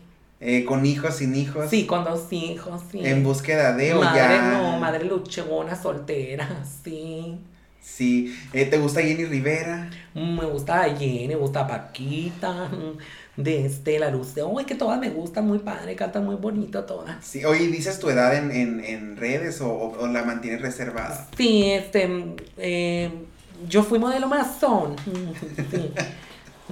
[0.45, 1.71] Eh, con hijos, sin hijos.
[1.71, 3.01] Sí, con dos hijos, sí.
[3.05, 4.59] En búsqueda de o madre, ya.
[4.59, 7.39] no, madre luchona, soltera, sí.
[7.81, 8.35] Sí.
[8.53, 9.91] Eh, ¿Te gusta Jenny Rivera?
[10.15, 12.71] Me gusta Jenny, me gusta Paquita,
[13.37, 16.37] de este, la luz de, oh, es que todas me gustan muy padre, cantan muy
[16.37, 17.17] bonito todas.
[17.25, 17.45] Sí.
[17.45, 21.29] Oye, ¿dices tu edad en, en, en redes o, o- o la mantienes reservada?
[21.37, 23.11] Sí, este, eh,
[23.69, 24.97] yo fui modelo masón.
[25.71, 25.93] Sí.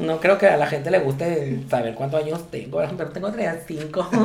[0.01, 4.11] No creo que a la gente le guste saber cuántos años tengo, pero tengo 35.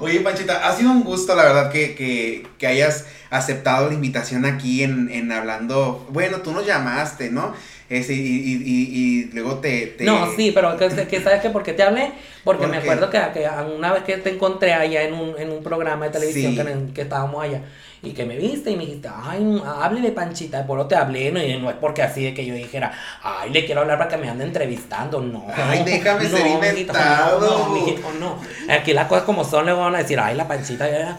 [0.00, 4.44] Oye, Panchita, ha sido un gusto, la verdad, que, que, que hayas aceptado la invitación
[4.44, 6.06] aquí en, en Hablando.
[6.10, 7.52] Bueno, tú nos llamaste, ¿no?
[7.88, 11.50] Ese, y, y, y, y luego te, te- No, sí, pero que, que ¿sabes qué?
[11.50, 12.12] ¿Por qué te hablé?
[12.42, 13.46] Porque ¿Por me acuerdo que, que
[13.76, 16.58] una vez que te encontré allá en un, en un programa de televisión Sí.
[16.62, 17.60] que, en- que estábamos allá
[18.04, 21.42] y que me viste y me dijiste, ay, háblele Panchita, por eso te hablé, no,
[21.42, 24.16] y no es porque así de que yo dijera, ay, le quiero hablar para que
[24.16, 25.46] me ande entrevistando, no.
[25.54, 27.40] Ay, déjame ser mijito, inventado.
[27.40, 28.38] No, no, mijito, no.
[28.72, 31.16] Aquí las cosas como son, le van a decir, ay, la Panchita ya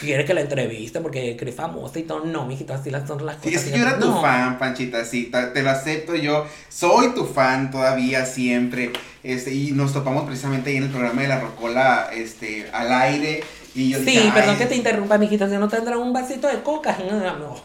[0.00, 2.24] quiere que la entreviste porque eres famosa y todo.
[2.24, 3.50] No, mijito, así las son las cosas.
[3.50, 4.20] Sí, es que yo era tu No.
[4.20, 6.46] fan, Panchita, sí, te lo acepto yo.
[6.68, 8.90] Soy tu fan todavía, siempre.
[9.22, 13.42] Este, y nos topamos precisamente ahí en el programa de la Rocola, este, al aire.
[13.74, 16.46] Y yo Sí, dije, perdón "Ay, que te interrumpa, mijita, si no tendrá un vasito
[16.46, 16.96] de coca.
[17.10, 17.56] No,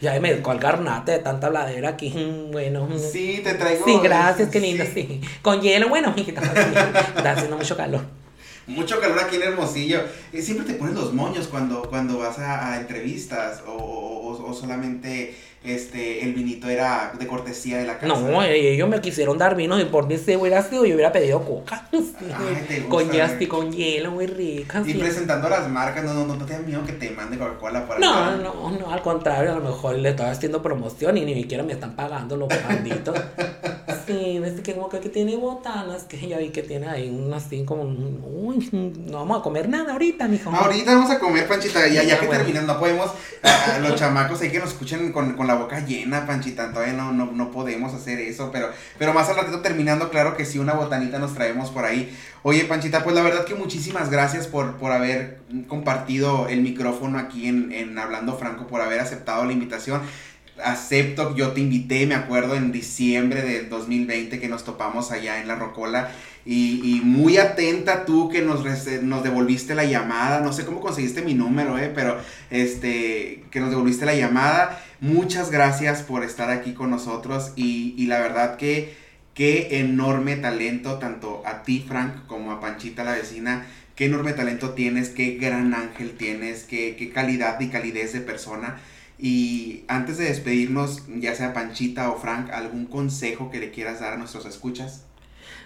[0.00, 2.10] ya me dejó el garnate de tanta habladera aquí.
[2.52, 2.88] Bueno.
[2.98, 3.84] Sí, te traigo.
[3.84, 5.20] Sí, gracias, qué lindo, sí.
[5.42, 6.40] Con hielo, bueno, mijita.
[7.16, 8.02] está haciendo mucho calor.
[8.66, 10.02] Mucho calor aquí en Hermosillo.
[10.32, 14.54] Eh, Siempre te pones los moños cuando, cuando vas a, a entrevistas o- o- o
[14.54, 15.34] solamente
[15.64, 18.06] este el vinito era de cortesía de la casa.
[18.06, 21.12] No, eh, ellos me quisieron dar vino y por mí si hubiera sido, yo hubiera
[21.12, 21.86] pedido coca.
[21.92, 24.82] Ay, gusta, con hielo, muy rica.
[24.84, 24.98] Y sí.
[24.98, 28.00] presentando las marcas, no, no, no, no te da miedo que te mande Coca-Cola por
[28.00, 28.36] No, acá?
[28.42, 31.72] no, no, al contrario, a lo mejor le estoy haciendo promoción y ni siquiera me
[31.74, 33.16] están pagando los banditos.
[34.06, 37.64] sí, ves que como que, tiene botanas, que ya vi que tiene ahí un así
[37.64, 40.50] como, uy, no vamos a comer nada ahorita, mijo.
[40.50, 42.42] Ahorita vamos a comer, Panchita, ya, ya que bueno.
[42.42, 43.10] terminan, no podemos,
[43.80, 47.32] los chamacos hay que nos escuchen con, con la boca llena, Panchita, todavía no, no,
[47.32, 51.18] no podemos hacer eso, pero, pero más al ratito terminando, claro que sí, una botanita
[51.18, 52.16] nos traemos por ahí.
[52.42, 57.48] Oye, Panchita, pues la verdad que muchísimas gracias por, por haber compartido el micrófono aquí
[57.48, 60.00] en, en Hablando Franco, por haber aceptado la invitación.
[60.62, 65.48] Acepto, yo te invité, me acuerdo, en diciembre del 2020 que nos topamos allá en
[65.48, 66.10] La Rocola.
[66.44, 68.64] Y, muy atenta tú que nos,
[69.02, 70.40] nos devolviste la llamada.
[70.40, 72.18] No sé cómo conseguiste mi número, eh, pero
[72.50, 74.82] este, que nos devolviste la llamada.
[75.00, 77.52] Muchas gracias por estar aquí con nosotros.
[77.56, 78.94] Y, y la verdad que
[79.34, 83.66] qué enorme talento, tanto a ti, Frank, como a Panchita, la vecina.
[83.94, 88.80] Qué enorme talento tienes, qué gran ángel tienes, qué, qué calidad y calidez de persona.
[89.18, 94.14] Y antes de despedirnos, ya sea Panchita o Frank, ¿algún consejo que le quieras dar
[94.14, 95.04] a nuestros escuchas?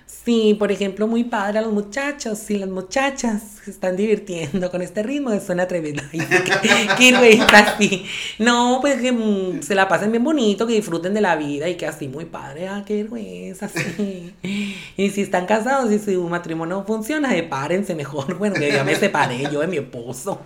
[0.06, 4.80] Sí, por ejemplo, muy padre a los muchachos y las muchachas se están divirtiendo con
[4.80, 6.08] este ritmo suena tremenda.
[6.12, 6.20] Ay,
[6.62, 8.06] qué, qué vergüenza, sí.
[8.38, 11.74] No, pues que mm, se la pasen bien bonito, que disfruten de la vida y
[11.74, 12.68] que así muy padre.
[12.68, 14.32] Ah, qué vergüenza, sí.
[14.96, 18.36] Y si están casados y su matrimonio no funciona, sepárense mejor.
[18.46, 20.40] Bueno, que ya me separé yo de mi esposo,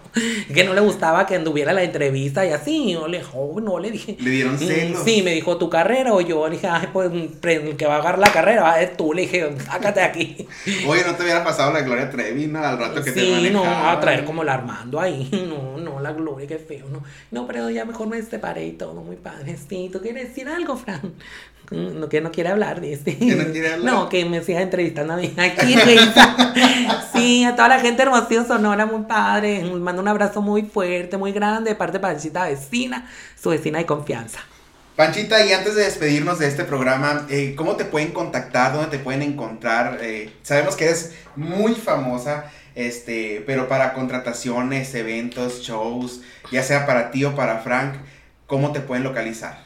[0.54, 2.94] que no le gustaba que anduviera la entrevista y así.
[2.94, 4.16] No le, oh, no le dije.
[4.18, 5.02] Le dieron Mm, celos.
[5.04, 6.48] Sí, me dijo tu carrera o yo.
[6.48, 9.12] Le dije, ay, pues el que va a agarrar la carrera va a ser tú.
[9.12, 10.48] Le dije, sácate de aquí.
[10.86, 12.60] Oye, ¿no te hubiera pasado la Gloria Trevi, no?
[12.64, 13.92] Al rato que te Sí, no, manejaba.
[13.92, 15.28] a traer como la Armando ahí.
[15.48, 16.86] No, no, la Gloria, qué feo.
[16.88, 19.56] No, no pero ya mejor me separé y todo, muy padre.
[19.68, 21.14] Sí, ¿tú quieres decir algo, Fran?
[21.70, 23.16] Mm, No, que no quiere hablar, dice.
[23.16, 23.92] ¿Que no quiere hablar?
[23.92, 25.32] No, que me siga entrevistando a mí.
[25.36, 25.74] Aquí.
[27.12, 29.62] Sí, a toda la gente hermosa Sonora, muy padre.
[29.64, 33.08] Mando un abrazo muy fuerte, muy grande de parte de Panchita Vecina,
[33.40, 34.40] su vecina de confianza.
[34.96, 38.72] Panchita, y antes de despedirnos de este programa, eh, ¿cómo te pueden contactar?
[38.74, 39.98] ¿Dónde te pueden encontrar?
[40.02, 46.20] Eh, sabemos que eres muy famosa, este, pero para contrataciones, eventos, shows,
[46.50, 47.94] ya sea para ti o para Frank,
[48.46, 49.58] ¿cómo te pueden localizar?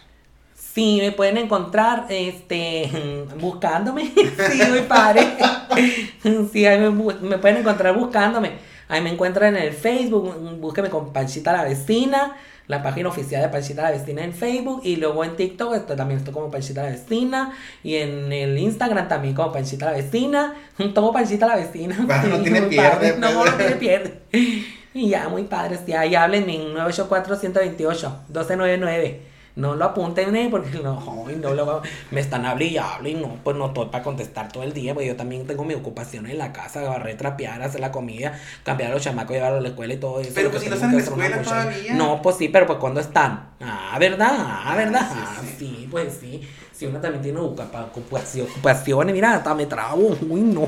[0.75, 2.91] Sí, me pueden encontrar este,
[3.41, 4.13] buscándome.
[4.51, 5.23] Sí, muy padre.
[6.53, 8.53] Sí, ahí me, me pueden encontrar buscándome.
[8.89, 10.35] Ahí me encuentran en el Facebook.
[10.61, 12.37] Búsqueme con Panchita la Vecina.
[12.67, 14.81] La página oficial de Panchita la Vecina en Facebook.
[14.85, 17.53] Y luego en TikTok esto, también estoy como Panchita la Vecina.
[17.83, 20.55] Y en el Instagram también como Panchita la Vecina.
[20.95, 21.97] Todo Panchita la Vecina.
[22.01, 23.19] Bueno, no tiene muy pierde, padre.
[23.19, 23.51] No, pues.
[23.51, 24.21] no tiene pierde.
[24.95, 25.77] Y ya, muy padre.
[25.85, 29.34] Sí, ahí hablen en 984-128-1299.
[29.57, 33.37] No lo apunten eh, porque no, no lo, me están hablando y hable y no,
[33.45, 36.39] pues no estoy para contestar todo el día, porque yo también tengo mi ocupación en
[36.39, 39.95] la casa, barrer, trapear, hacer la comida, cambiar a los chamacos, llevarlos a la escuela
[39.95, 40.33] y todo eso.
[40.35, 41.95] Pero pues si no están en la escuela todavía.
[41.95, 43.51] No, pues sí, pero pues cuando están.
[43.61, 44.35] Ah, ¿verdad?
[44.39, 45.09] Ah, ¿verdad?
[45.13, 45.55] sí, Ah, sí.
[45.59, 46.41] sí, pues sí.
[46.73, 50.67] Si uno también tiene ocupaciones, mira, hasta me trabo, uy, no.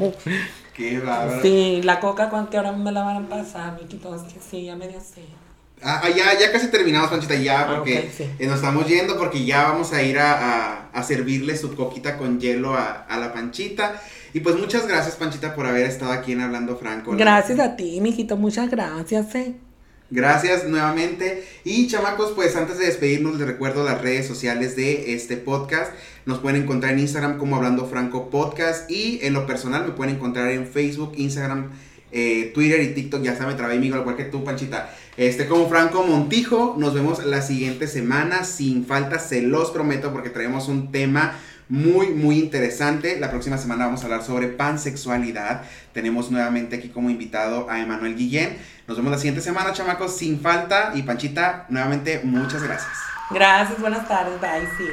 [0.75, 1.43] Qué bárbaro.
[1.43, 4.15] Sí, la coca, ¿cuán- ¿qué hora me la van a pasar, miquito?
[4.15, 5.25] Es que sí, ya me dio sed.
[5.83, 8.25] Ah, ah, ya, ya casi terminamos, Panchita, ya, Ah, porque sí.
[8.39, 12.17] eh, nos estamos yendo, porque ya vamos a ir a, a- a servirle su coquita
[12.17, 14.01] con hielo a, a la Panchita.
[14.33, 17.13] Y pues muchas gracias, Panchita, por haber estado aquí en Hablando Franco.
[17.17, 19.55] Gracias a ti, mijito, muchas gracias, eh.
[20.11, 21.45] Gracias nuevamente.
[21.65, 25.93] Y chamacos, pues antes de despedirnos, les recuerdo las redes sociales de este podcast.
[26.27, 28.89] Nos pueden encontrar en Instagram como Hablando Franco Podcast.
[28.91, 31.73] Y en lo personal me pueden encontrar en Facebook, Instagram,
[32.19, 33.23] eh, Twitter y TikTok.
[33.23, 34.89] Ya está, me trabé, amigo, igual que tú, Panchita.
[35.19, 38.45] Este, como Franco Montijo, nos vemos la siguiente semana.
[38.45, 41.35] Sin falta, se los prometo, porque traemos un tema
[41.69, 43.21] muy, muy interesante.
[43.21, 45.65] La próxima semana vamos a hablar sobre pansexualidad.
[45.93, 48.57] Tenemos nuevamente aquí como invitado a Emanuel Guillén.
[48.89, 50.93] Nos vemos la siguiente semana, chamacos, sin falta.
[50.95, 52.97] Y Panchita, nuevamente, muchas gracias.
[53.31, 54.89] Gracias, buenas tardes, bye, sí.